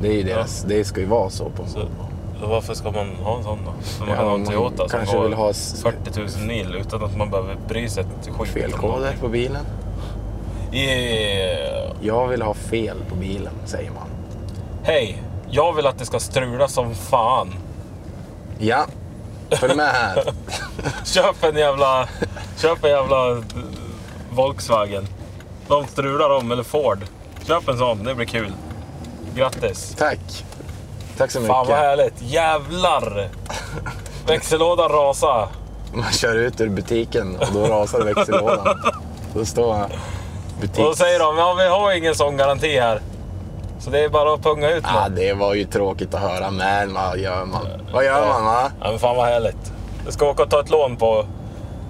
[0.00, 2.50] Det är ju deras, det ska ju vara så på Så, Volvo.
[2.54, 3.72] varför ska man ha en sån då?
[3.82, 6.74] Så man Ja, kan ha en Toyota som går vill ha s- 40 000 mil
[6.80, 9.64] utan att man behöver bry sig ett skit Felkoder på bilen.
[10.72, 11.90] Yeah.
[12.00, 14.08] Jag vill ha fel på bilen, säger man.
[14.82, 15.22] Hej!
[15.50, 17.54] Jag vill att det ska strula som fan.
[18.58, 18.86] Ja,
[19.50, 20.24] följ med här.
[21.04, 22.08] Köp en jävla...
[22.64, 23.36] Köp en jävla eh,
[24.32, 25.06] Volkswagen.
[25.68, 26.98] De strular om, eller Ford.
[27.46, 28.52] Köp en sån, det blir kul.
[29.34, 29.94] Grattis!
[29.98, 30.44] Tack.
[31.16, 31.76] Tack så Fan vad mycket.
[31.78, 32.14] härligt!
[32.22, 33.28] Jävlar!
[34.26, 35.48] Växellådan rasa.
[35.94, 38.78] Man kör ut ur butiken och då rasar växellådan.
[39.34, 39.86] Då står
[40.60, 40.78] butik...
[40.78, 43.00] Och då säger de, ja vi har ingen sån garanti här.
[43.80, 45.12] Så det är bara att punga ut Ah, med.
[45.12, 47.66] det var ju tråkigt att höra, men vad gör man?
[47.92, 48.70] Vad gör man va?
[48.80, 49.72] Ja men fan vad härligt.
[50.04, 51.26] Jag ska åka och ta ett lån på,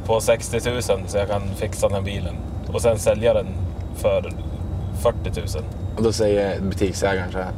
[0.07, 2.35] på 60 000 så jag kan fixa den här bilen.
[2.73, 3.47] Och sen sälja den
[3.97, 4.33] för
[5.03, 5.65] 40 000.
[5.97, 7.51] Och då säger butiksägaren så här.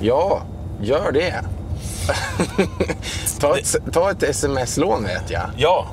[0.00, 0.42] Ja,
[0.80, 1.30] gör det.
[3.40, 5.42] ta, ett, ta ett sms-lån vet jag.
[5.56, 5.86] Ja.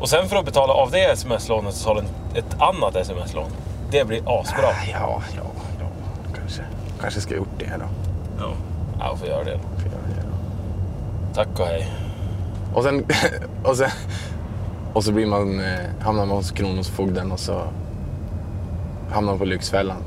[0.00, 2.00] Och sen för att betala av det sms-lånet så tar du
[2.38, 3.50] ett annat sms-lån.
[3.90, 4.66] Det blir asbra.
[4.66, 5.42] Ah, Ja, ja,
[5.80, 5.86] ja.
[6.38, 6.62] Kanske,
[7.00, 7.84] kanske ska jag gjort det då.
[8.38, 8.52] Ja,
[9.00, 9.58] jag får göra det.
[9.58, 11.34] Får göra det då.
[11.34, 11.88] Tack och hej.
[12.76, 13.06] Och sen,
[13.64, 13.90] och sen,
[14.92, 17.62] och så blir man, eh, hamnar man hos Kronofogden och så
[19.12, 20.02] hamnar man på Lyxfällan.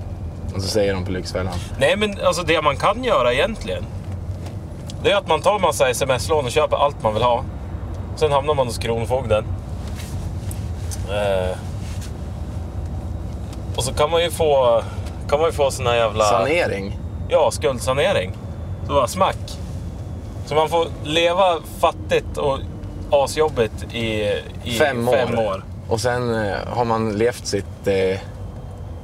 [0.55, 1.53] Och så säger de på Lyxfällan.
[1.79, 3.83] Nej men alltså det man kan göra egentligen.
[5.03, 7.43] Det är att man tar massa sms-lån och köper allt man vill ha.
[8.15, 9.45] Sen hamnar man hos Kronofogden.
[11.09, 11.57] Eh,
[13.75, 14.83] och så kan man ju få,
[15.29, 16.23] kan man ju få sån här jävla...
[16.23, 16.99] Sanering.
[17.29, 18.33] Ja, skuldsanering.
[18.87, 19.58] Så bara smack.
[20.49, 22.59] Så man får leva fattigt och
[23.11, 24.33] asjobbigt i,
[24.63, 25.13] i Fem år.
[25.13, 25.63] fem år.
[25.89, 28.19] Och sen eh, har man levt sitt eh,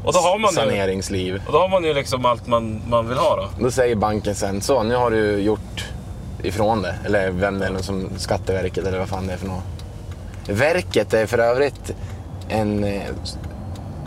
[0.06, 1.42] Och då har man ju, saneringsliv.
[1.48, 3.64] och då har man ju liksom allt man, man vill ha då.
[3.64, 5.86] Då säger banken sen så, nu har du gjort
[6.44, 6.96] ifrån det.
[7.06, 9.64] Eller vem det är som Skatteverket eller vad fan det är för något.
[10.48, 11.96] Verket är för övrigt
[12.50, 13.02] en eh,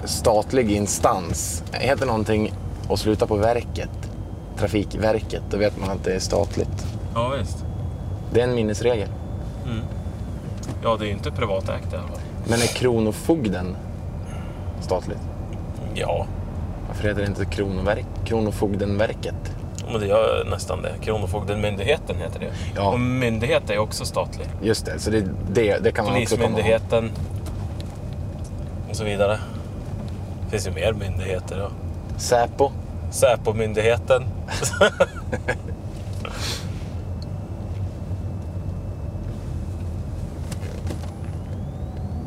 [0.05, 1.63] statlig instans.
[1.73, 2.53] Heter någonting
[2.89, 3.91] och slutar på verket.
[4.59, 6.87] Trafikverket, då vet man att det är statligt.
[7.19, 7.65] Ja visst.
[8.33, 9.09] Det är en minnesregel.
[10.83, 12.19] Ja, det är ju inte privatägt i alla fall.
[12.45, 13.77] Men är Kronofogden
[14.81, 15.19] statligt?
[15.95, 16.27] Ja,
[16.89, 19.35] Varför heter det inte Kronoverk, Kronofogdenverket?
[19.93, 20.93] Men det gör nästan det.
[21.01, 22.53] Kronofogdemyndigheten heter det.
[22.77, 22.89] Ja.
[22.93, 24.47] Och myndighet är också statlig.
[24.63, 26.49] Just det, så det, det, det kan man också komma.
[26.49, 27.11] Polismyndigheten.
[28.91, 29.39] Och så vidare.
[30.45, 31.59] Det finns ju mer myndigheter.
[31.59, 31.69] Ja.
[32.17, 32.71] Säpo.
[33.11, 34.25] Säpo-myndigheten.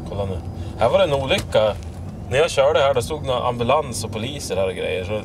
[0.09, 0.37] Kolla nu.
[0.81, 1.73] Här var det en olycka.
[2.29, 5.03] När jag körde här då stod några ambulans och poliser här och grejer.
[5.05, 5.19] Så jag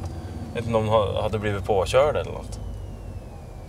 [0.54, 2.60] vet inte om de ha- hade blivit påkörda eller något.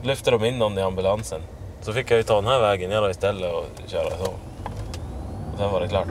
[0.04, 1.42] Lyfte de in någon i ambulansen.
[1.82, 4.32] Så fick jag ju ta den här vägen jag då istället och köra så.
[5.54, 6.08] Och sen var det klart.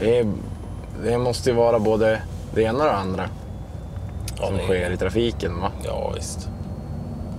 [0.00, 0.26] Det, är,
[1.04, 2.22] det måste ju vara både
[2.54, 3.28] det ena och det andra
[4.40, 5.60] Ja, som det är- sker i trafiken.
[5.60, 5.70] Va?
[5.84, 6.48] Ja, visst.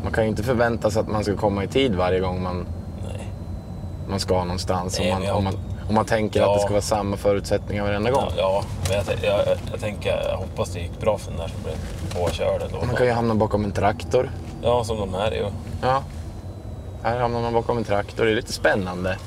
[0.03, 2.67] Man kan ju inte förvänta sig att man ska komma i tid varje gång man,
[3.07, 3.27] Nej.
[4.09, 4.99] man ska någonstans.
[4.99, 5.53] Nej, om, man, om, man,
[5.89, 6.49] om man tänker Ja.
[6.51, 8.23] att det ska vara samma förutsättningar varenda gång.
[8.29, 11.39] Ja, ja men jag, jag, jag, jag tänker, jag hoppas det gick bra för den
[11.39, 11.75] där som blev
[12.23, 12.61] påkörd.
[12.61, 14.31] Eller Man kan ju hamna bakom en traktor.
[14.63, 15.45] Ja, som de här är ju.
[15.81, 16.03] Ja.
[17.03, 18.25] Här hamnar man bakom en traktor.
[18.25, 19.17] Det är lite spännande.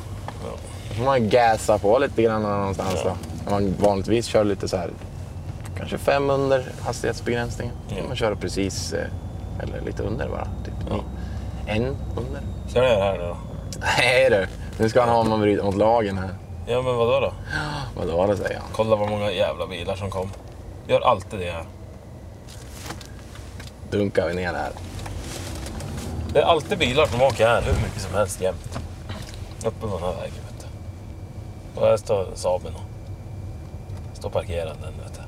[0.45, 0.51] Ja.
[0.89, 3.17] Då får man gasa på lite grann någonstans Ja.
[3.45, 3.51] då.
[3.51, 4.91] Man vanligtvis kör lite så här,
[5.79, 7.75] kanske fem under hastighetsbegränsningen.
[7.89, 8.03] Då Ja.
[8.09, 9.07] man köra precis, eh,
[9.63, 10.45] eller lite under bara.
[10.65, 10.97] Typ Ja.
[11.67, 11.85] en
[12.17, 12.41] under.
[12.69, 13.37] Ska jag göra här nu då?
[13.99, 14.47] Nej du,
[14.83, 16.31] nu ska han ha om man bryter mot lagen här.
[16.67, 17.33] Ja, men vadå då?
[17.97, 18.69] Vadå det säger han?
[18.73, 20.31] Kolla vad många jävla bilar som kom.
[20.89, 21.65] Gör alltid det här.
[23.91, 24.71] Dunkar vi ner här.
[26.33, 28.79] Det är alltid bilar som åker här hur mycket som helst jämt.
[29.67, 30.67] Uppe på den här vägen vet
[31.75, 31.81] du.
[31.81, 35.21] Och här står Saaben och står parkerad den vet du.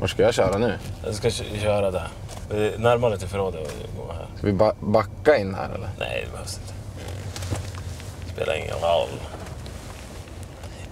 [0.00, 0.78] Var ska jag köra nu?
[1.04, 2.08] Jag ska kö- köra där.
[2.50, 4.26] Det är närmare till förrådet och gå här.
[4.36, 5.88] Ska vi ba- backa in här eller?
[5.98, 6.72] Nej, det behövs inte.
[8.32, 9.08] Spelar ingen roll.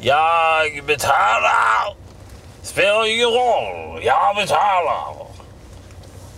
[0.00, 1.96] Jag betalar!
[2.62, 4.04] Spelar ingen roll.
[4.04, 5.26] Jag betalar!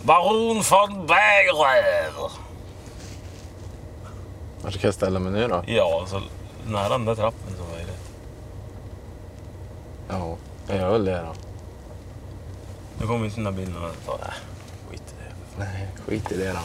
[0.03, 2.15] Baron von Bergräv.
[4.63, 5.63] Var ska jag ställa mig nu då?
[5.67, 6.23] Ja, så
[6.67, 8.11] nära den där trappen som möjligt.
[10.09, 10.37] Ja,
[10.69, 11.35] jag gör väl det då.
[13.01, 14.13] Nu kommer inte den där bilen att ta...
[14.13, 14.35] Äh,
[14.91, 15.65] skit i det.
[15.65, 16.59] Nej, skit i det då.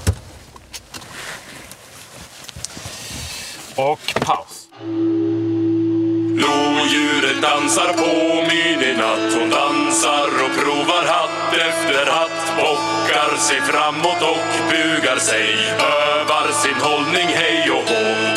[3.83, 4.67] Och paus.
[6.35, 12.57] Lodjuret dansar på midnatt Hon dansar och provar hatt efter hatt.
[12.57, 15.55] Bockar sig framåt och bugar sig.
[15.79, 18.32] Övar sin hållning hej och hå, hå.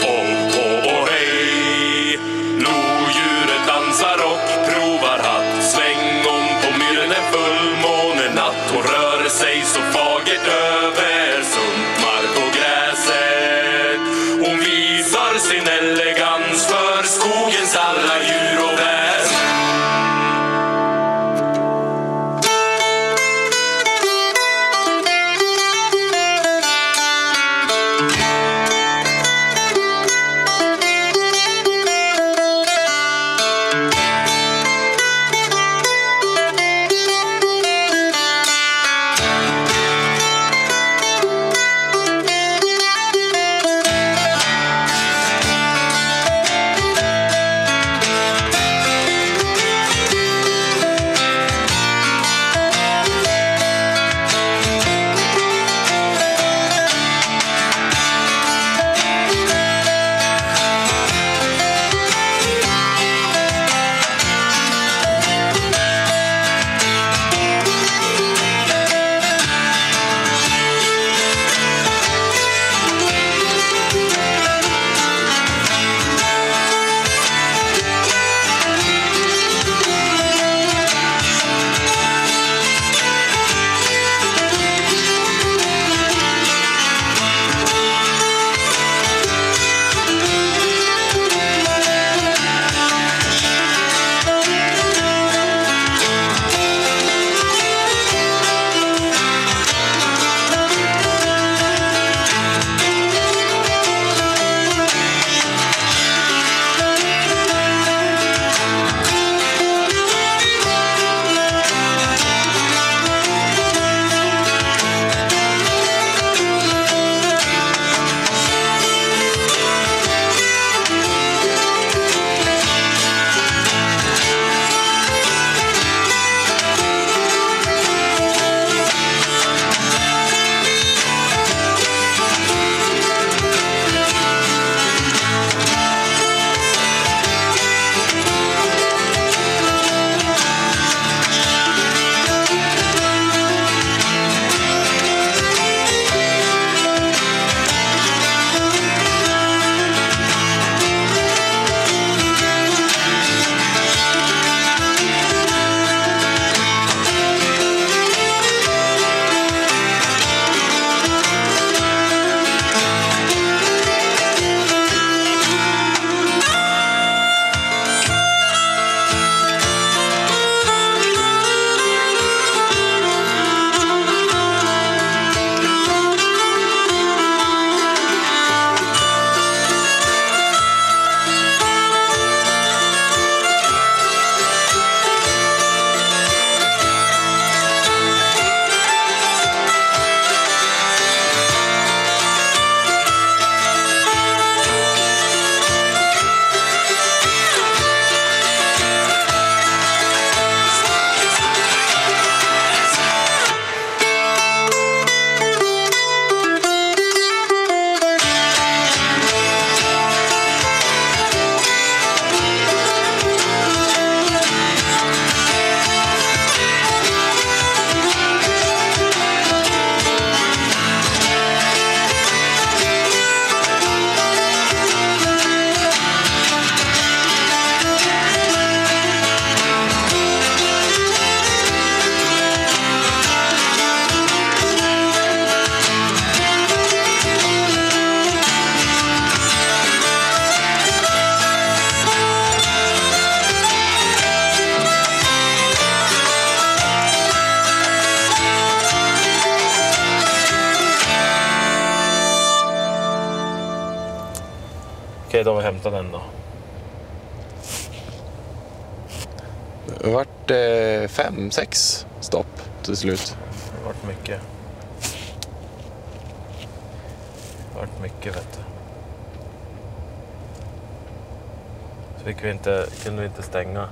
[273.57, 273.89] Stänga.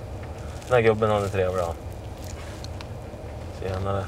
[0.68, 1.74] Den här gubben hade trevlig han.
[3.62, 4.04] Tjenare.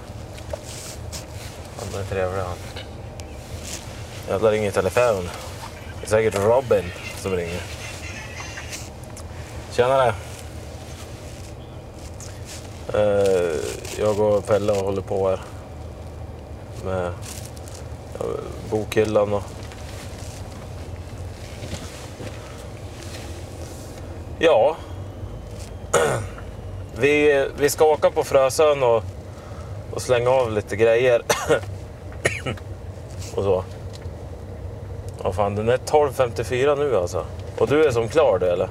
[1.79, 2.57] Han var trevlig han.
[4.29, 5.29] Jävlar ringer i telefon.
[6.01, 7.63] Det är säkert Robin som ringer.
[9.73, 10.15] Tjenare.
[12.95, 13.57] Eh,
[13.99, 15.41] jag och Pelle håller på här.
[16.85, 17.13] Med
[18.71, 19.43] bokhyllan och...
[24.39, 24.77] Ja.
[26.99, 29.03] Vi, vi ska åka på Frösön och,
[29.93, 31.23] och slänga av lite grejer.
[33.35, 33.65] och så.
[35.25, 37.25] Ja fan, den är 12.54 nu alltså.
[37.59, 38.69] Och du är som klar du eller?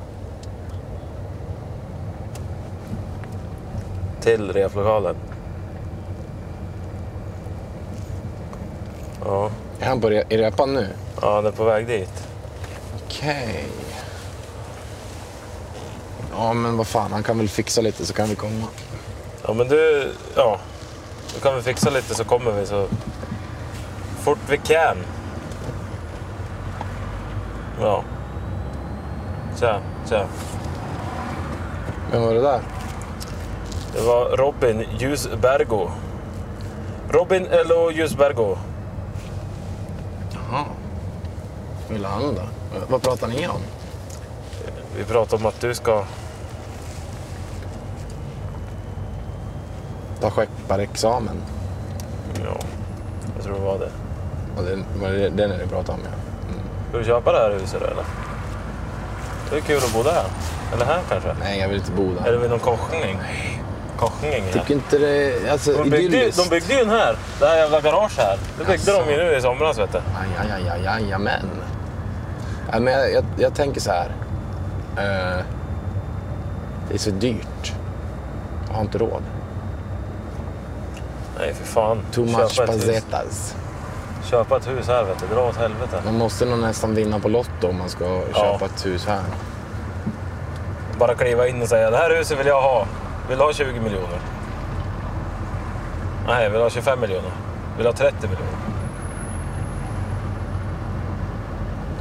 [4.21, 5.15] Till replokalen.
[9.25, 9.49] Ja.
[9.79, 10.87] Är han på re- i repan nu?
[11.21, 12.27] ja, han är på väg dit.
[13.05, 13.65] Okej.
[16.37, 18.67] Ja, men vad fan, han kan väl fixa lite så kan vi komma.
[19.47, 20.59] Ja men du, ja.
[21.33, 22.87] Då kan vi fixa lite så kommer vi så
[24.23, 24.97] fort vi kan.
[27.81, 28.03] Ja.
[29.59, 29.79] Tja,
[30.09, 30.25] tja.
[32.11, 32.61] Vem var det där?
[33.93, 35.89] Det var Robin Ljusbergo.
[37.09, 38.57] Robin Elo Ljusbergo.
[40.33, 40.65] Jaha.
[41.89, 42.41] Vill han då?
[42.89, 43.59] Vad pratar ni om?
[44.97, 46.03] Vi pratade om att du ska...
[50.25, 51.35] Ta skepparexamen.
[52.43, 52.57] Ja,
[53.35, 53.89] jag tror det var det.
[54.55, 56.09] Ja, det var det den ni pratade om, ja.
[56.89, 58.03] Ska du köpa det här huset då eller?
[59.49, 60.23] Det är kul att bo där.
[60.73, 61.35] Eller här kanske?
[61.39, 62.31] Nej, jag vill inte bo Är där.
[62.31, 63.19] det vid någon korsning?
[63.97, 64.51] Korsning här.
[64.53, 65.49] Tycker inte det...
[65.51, 66.43] Alltså, De byggde, idylliskt.
[66.43, 68.37] de byggde ju den här, det här jävla garage här.
[68.59, 69.03] Det byggde Jaså.
[69.05, 69.97] de ju nu i somras vet du.
[69.97, 71.49] Aj, aj, aj, aj, jajamän.
[72.71, 74.11] Ja, men jag, jag, jag tänker så här.
[74.97, 75.43] Eh,
[76.87, 77.73] det är så dyrt.
[78.67, 79.23] Jag har inte råd.
[81.45, 82.01] Nej för fan.
[82.11, 83.55] Too much pazetas.
[84.23, 86.01] köpa ett hus här vet du, dra åt helvete.
[86.05, 89.23] Man måste nog nästan vinna på Lotto om man ska köpa ett hus här.
[90.99, 92.85] Bara kliva in och säga det här huset vill jag ha.
[93.29, 94.19] Vill du ha 20 miljoner?
[96.27, 97.31] Nej, vill du ha 25 miljoner?
[97.75, 98.53] Vill du ha 30 miljoner?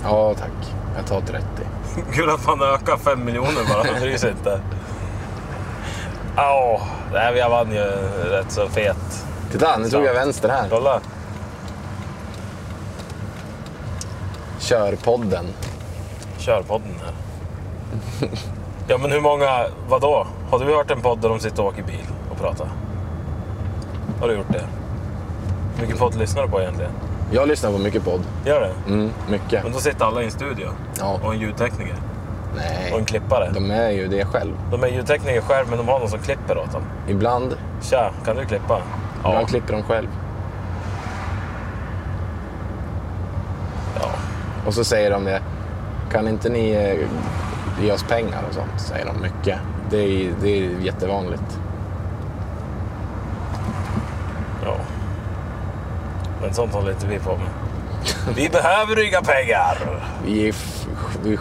[0.05, 0.75] Ja, tack.
[0.97, 1.45] Jag tar 30.
[2.13, 4.61] Kul att man ökar 5 miljoner bara, man bryr sig inte.
[6.37, 6.81] Ja,
[7.13, 7.85] det här jag vann ju
[8.31, 9.27] rätt så fet.
[9.55, 10.69] Titta, nu tog jag vänster här.
[10.71, 11.01] Kolla.
[14.61, 15.47] Körpodden.
[16.39, 17.15] Körpodden här.
[18.89, 20.27] Ja men hur många, vadå?
[20.51, 22.69] Har du hört en podd där de sitter och åker bil och pratar?
[24.21, 24.65] Har du gjort det?
[25.77, 26.91] Hur mycket podd lyssnar du på egentligen?
[27.33, 28.21] Jag lyssnar på mycket podd.
[28.47, 28.93] Gör det?
[28.93, 29.63] Mm, mycket.
[29.63, 30.69] Men då sitter alla i en studio.
[30.99, 31.19] Ja.
[31.25, 31.97] Och en ljudtekniker.
[32.53, 33.51] Och en Nej, klippare.
[33.55, 34.53] de är ju det själv.
[34.71, 36.83] De är ljudtekniker själv men de har någon som klipper åt dem.
[37.09, 38.83] Ibland, Tja, kan du klippa?
[39.29, 40.09] Ibland klipper de själv.
[44.01, 44.11] Ja.
[44.67, 45.43] Och så säger de det.
[46.13, 47.09] Kan inte ni eh,
[47.85, 48.81] ge oss pengar och sånt?
[48.81, 49.59] Säger de mycket.
[49.91, 51.59] Det är, det är jättevanligt.
[54.65, 54.77] ja.
[56.41, 57.49] Men sånt håller inte vi på med.
[58.37, 60.03] Vi behöver inga pengar!
[60.27, 60.55] Vi är,
[61.23, 61.39] vi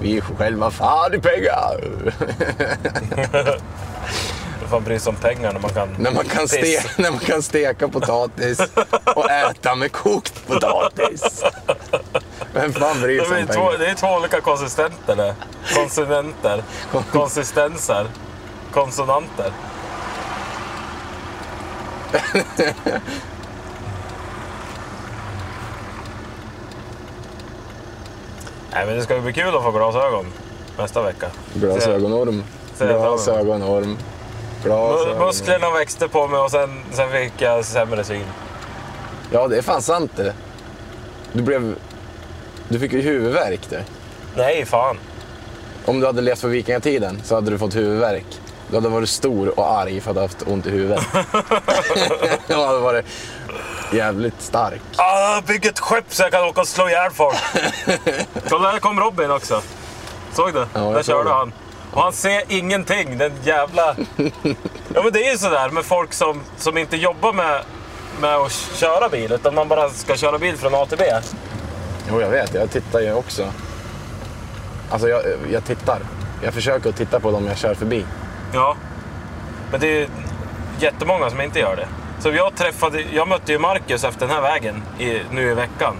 [0.00, 1.80] vi är själva fan i pengar.
[4.70, 5.96] Fan bry sig om pengar när man kan...
[5.98, 8.60] när, man kan steka, när man kan steka potatis
[9.16, 11.44] och äta med kokt potatis.
[12.52, 13.78] Vem fan bryr sig om två, pengar?
[13.78, 15.34] det är två olika konsistenter det.
[15.74, 16.62] Konsonenter.
[17.12, 18.06] Konsistenser.
[18.72, 19.52] Konsonanter.
[28.72, 30.26] Nej men det ska bli kul att få glasögon
[30.78, 31.26] nästa vecka.
[31.54, 32.44] Glasögonorm.
[32.78, 33.98] Glasögonorm.
[34.64, 35.26] Glasögonorm.
[35.26, 38.24] Musklerna växte på mig och sen, sen fick jag sämre syn.
[39.30, 40.34] Ja, det är fan sant det.
[41.32, 41.74] Du blev...
[42.68, 43.80] Du fick ju huvudvärk du.
[44.36, 44.98] Nej fan.
[45.84, 48.26] Om du hade levt på vikingatiden så hade du fått huvudvärk.
[48.70, 51.04] Du hade varit stor och arg för att du haft ont i huvudet.
[52.46, 53.06] du hade varit
[53.92, 54.80] jävligt stark.
[54.96, 57.36] Ah, bygg ett skepp så jag kan åka och slå ihjäl folk.
[58.48, 59.62] Kolla, här kom Robin också.
[60.32, 60.66] Såg du?
[60.74, 61.52] jag Där körde han.
[61.92, 63.96] Och han ser ingenting, den jävla...
[64.94, 67.62] Ja men det är ju sådär med folk som, som inte jobbar med,
[68.20, 71.04] med att köra bil, utan man bara ska köra bil från A till B.
[72.10, 72.54] Jo, jag vet.
[72.54, 73.52] Jag tittar ju också.
[74.90, 75.98] Alltså jag, jag tittar.
[76.42, 78.04] Jag försöker att titta på dem jag kör förbi.
[78.52, 78.76] Ja.
[79.70, 80.08] Men det är
[80.80, 81.88] jättemånga som inte gör det.
[82.20, 85.96] Så jag träffade, jag mötte ju Marcus efter den här vägen i, nu i veckan.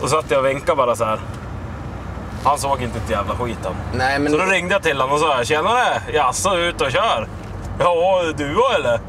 [0.00, 1.20] Och satt jag och vinkade bara så här.
[2.44, 3.74] Han såg inte ett jävla skit han.
[3.94, 4.32] Nej, men...
[4.32, 6.02] Så då ringde jag till honom och sa “Tjenare!
[6.12, 7.28] Jaså, ut och kör?”
[7.78, 9.00] “Ja, du eller?”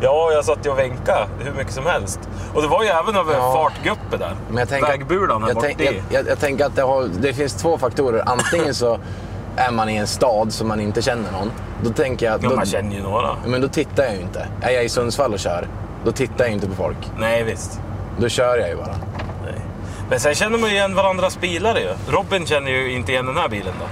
[0.00, 2.20] Ja, jag satt ju och vinkade hur mycket som helst.
[2.54, 3.52] Och det var ju även över Ja.
[3.54, 4.34] fartguppet där.
[4.48, 7.32] Men jag tänker, Vägbulan här jag, tänk, jag, jag, jag tänker att det, har, det
[7.32, 8.22] finns två faktorer.
[8.26, 8.98] Antingen så
[9.56, 11.52] är man i en stad som man inte känner någon.
[11.82, 12.44] Då tänker jag.
[12.44, 13.30] Ja, Då, man känner ju några.
[13.46, 14.46] men då tittar jag ju inte.
[14.62, 15.66] Är jag i Sundsvall och kör,
[16.04, 16.96] då tittar jag inte på folk.
[17.18, 17.80] Nej, visst.
[18.18, 18.94] Då kör jag ju bara.
[20.08, 21.88] Men sen känner man ju igen varandras bilar ju.
[22.08, 23.86] Robin känner ju inte igen den här bilen då.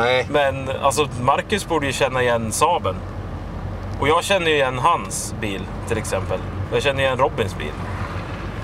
[0.00, 0.26] Nej.
[0.30, 2.94] Men alltså, Marcus borde ju känna igen Saben.
[4.00, 6.38] Och jag känner ju igen hans bil till exempel.
[6.72, 7.72] Jag känner igen Robins bil.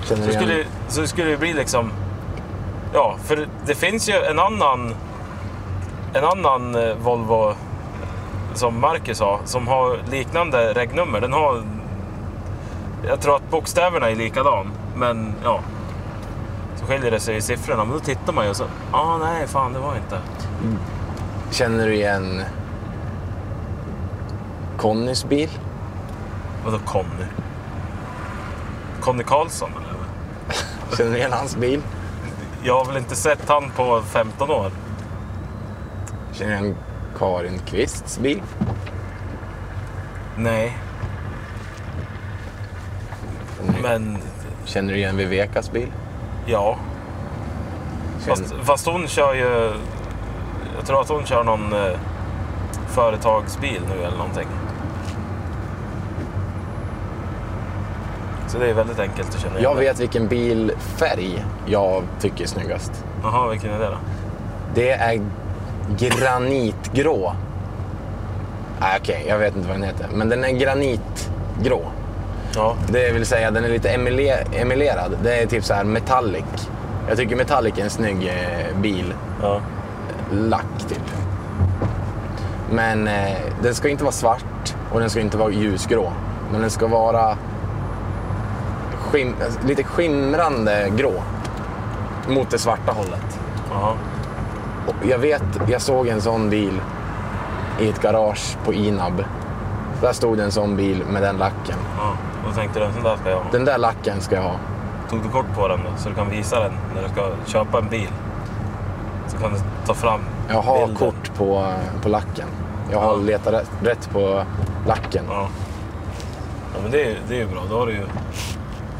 [0.02, 0.66] Känner Så det skulle, igen?
[0.88, 1.92] så det skulle ju bli liksom...
[2.94, 4.94] Ja, för det finns ju en annan...
[6.14, 7.54] En annan eh, Volvo
[8.54, 11.20] som Marcus har, som har liknande regnummer.
[11.20, 11.62] Den har...
[13.06, 15.60] Jag tror att bokstäverna är likadan, men ja.
[16.88, 17.84] Skiljer det sig i siffrorna.
[17.84, 18.64] Men då tittar man ju och så...
[18.92, 20.18] Ja, ah, nej, fan det var inte.
[21.50, 22.42] Känner du igen
[24.76, 25.50] Connys bil?
[26.64, 27.24] Vadå Conny?
[29.00, 30.96] Conny Karlsson eller?
[30.96, 31.82] Känner du igen hans bil?
[32.62, 34.70] Jag har väl inte sett han på 15 år.
[36.32, 36.76] Känner du igen
[37.18, 38.42] Karin Kvists bil?
[40.36, 40.78] Nej,
[43.82, 44.18] men
[44.64, 45.88] Känner du igen Vivekas bil?
[46.48, 46.76] Ja.
[48.18, 49.72] Fast, fast hon kör ju...
[50.76, 51.98] Jag tror att hon kör någon eh,
[52.88, 54.46] företagsbil nu eller någonting.
[58.48, 59.80] Så det är väldigt enkelt att känna igen Jag det.
[59.80, 63.04] vet vilken bilfärg jag tycker är snyggast.
[63.22, 63.96] Jaha, vilken är det då?
[64.74, 65.20] Det är
[65.98, 67.32] granitgrå.
[68.80, 70.06] Nej, okej, jag vet inte vad den heter.
[70.14, 71.82] Men den är granitgrå.
[72.54, 73.88] Ja, Det vill säga, den är lite
[74.52, 75.18] emelerad.
[75.22, 76.44] Det är typ så här metallic.
[77.08, 79.14] Jag tycker metallic är en snygg eh, bil.
[79.42, 79.60] ja.
[80.32, 81.02] Lack, typ.
[82.70, 86.12] Men eh, den ska inte vara svart och den ska inte vara ljusgrå.
[86.52, 87.36] Men den ska vara
[89.10, 89.34] skim-
[89.66, 91.12] lite skimrande grå.
[92.28, 93.38] Mot det svarta hållet.
[94.86, 96.80] Och jag vet, jag såg en sån bil
[97.80, 99.24] i ett garage på Inab.
[100.00, 101.76] Där stod en sån bil med den lacken.
[101.98, 102.12] Ja.
[102.48, 103.44] Då tänkte du en sån där ska jag ha.
[103.52, 104.56] Den där lacken ska jag ha.
[105.10, 105.90] Tog du kort på den då?
[106.02, 108.08] Så du kan visa den när du ska köpa en bil.
[109.26, 110.96] Så kan du ta fram Jag har bilden.
[110.96, 111.72] kort på,
[112.02, 112.48] på lacken.
[112.92, 113.16] Jag har Ja.
[113.16, 114.42] letat rätt, rätt på
[114.86, 115.24] lacken.
[115.28, 115.48] Ja.
[116.74, 117.60] Ja men det är, det är ju bra.
[117.70, 118.02] Då har du ju...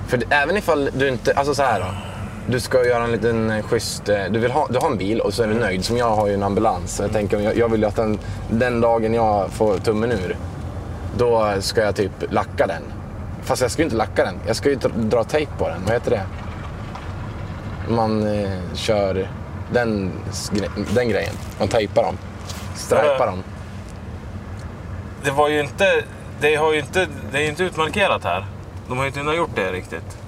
[0.06, 1.86] För även ifall du inte, alltså så här då.
[2.52, 5.20] Du ska göra en liten eh, schysst, eh, du, vill ha, du har en bil
[5.20, 5.84] och så är du nöjd.
[5.84, 7.00] Som jag har ju en ambulans.
[7.02, 8.18] Jag tänker, jag, jag vill ju att den,
[8.50, 10.36] den dagen jag får tummen ur,
[11.16, 12.82] då ska jag typ lacka den.
[13.48, 14.40] Fast jag ska ju inte lacka den.
[14.46, 15.84] Jag ska ju dra, tejp på den.
[15.84, 16.26] Vad heter det?
[17.92, 19.28] Man eh, kör
[19.72, 20.12] den,
[20.94, 21.34] den grejen.
[21.58, 22.18] Man tejpar dem.
[22.74, 23.42] Strajpar dem.
[25.24, 26.04] Det var ju inte...
[26.40, 27.06] Det har ju inte...
[27.32, 28.46] Det är ju inte utmarkerat här.
[28.88, 30.18] De har ju inte kunnat gjort det riktigt.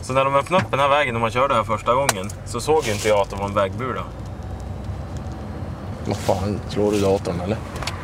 [0.00, 2.60] Så när de öppnade upp den här vägen när man körde här första gången så
[2.60, 4.04] såg inte jag att det var en vägbula.
[6.06, 7.56] Vad fan, slår du datorn eller?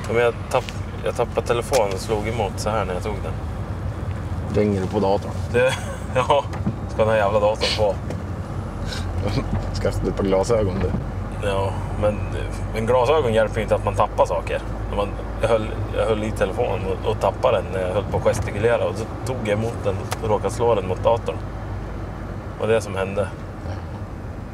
[0.08, 0.64] Ja, Men jag, tapp,
[1.04, 3.32] jag tappade telefonen och slog emot så här när jag tog den.
[4.56, 5.32] Ringer du på datorn?
[5.52, 5.72] Det,
[6.14, 6.44] ja,
[6.88, 7.94] ska den här jävla datorn på.
[9.74, 10.90] Skaffa ett par glasögon du.
[11.48, 12.18] Ja, men,
[12.74, 14.62] men glasögon hjälper ju inte att man tappar saker.
[14.90, 15.08] När Man,
[15.42, 15.66] jag, höll,
[15.96, 18.94] jag höll i telefonen och, och tappade den när jag höll på att gestikulera och
[18.96, 21.36] så tog jag emot den och råkade slå den mot datorn.
[22.54, 23.28] Det var det som hände.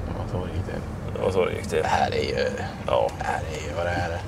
[0.06, 0.72] Ja, så gick det.
[1.18, 1.82] Det var så det gick till.
[1.82, 2.48] Det här är ju...
[2.86, 4.20] Ja, Det här är ju vad det är.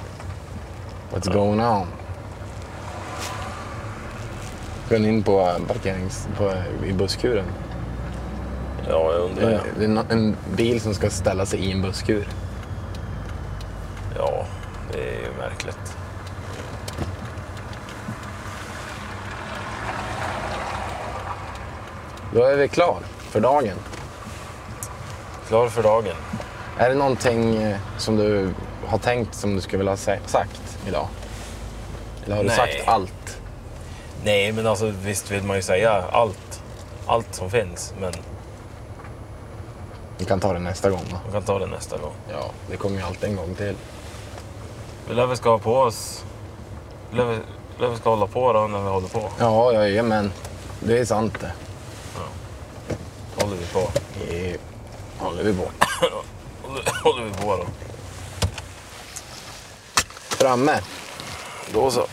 [1.13, 1.87] What's going on?
[4.89, 6.29] Ni in på parkerings...
[6.39, 6.53] På,
[6.87, 7.45] i busskuren?
[8.89, 9.47] ja jag undrar.
[9.47, 9.59] Det Ja.
[9.59, 12.29] är, det är en bil som ska ställa sig i en busskur.
[14.17, 14.47] ja,
[14.93, 15.97] det är ju märkligt.
[22.35, 23.77] Då är vi klar för dagen.
[25.49, 26.15] Klar för dagen.
[26.79, 28.51] Är det någonting eh, som du
[28.87, 29.97] har tänkt som du skulle vilja ha
[30.27, 31.09] sagt idag?
[32.27, 32.57] Eller har du Nej.
[32.57, 33.41] sagt allt?
[34.25, 36.63] Nej, men alltså visst vill man ju säga allt.
[37.07, 38.13] Allt som finns, men
[40.19, 41.17] Vi kan ta det nästa gång då.
[41.25, 42.13] man kan ta det nästa gång.
[42.33, 43.75] Ja, det kommer ju alltid en gång till.
[45.09, 46.25] Vi lär väl ska ha på oss...
[47.11, 47.39] Vi lär väl,
[47.79, 49.31] lär väl ska hålla på då när vi håller på.
[49.39, 50.33] Ja, ja, men
[50.81, 51.53] det är sant det.
[53.43, 53.89] Håller vi på.
[54.29, 54.57] Det
[55.19, 55.69] håller vi på.
[56.63, 57.65] håller, håller vi på då.
[60.37, 60.81] framme.
[61.73, 62.07] Då så.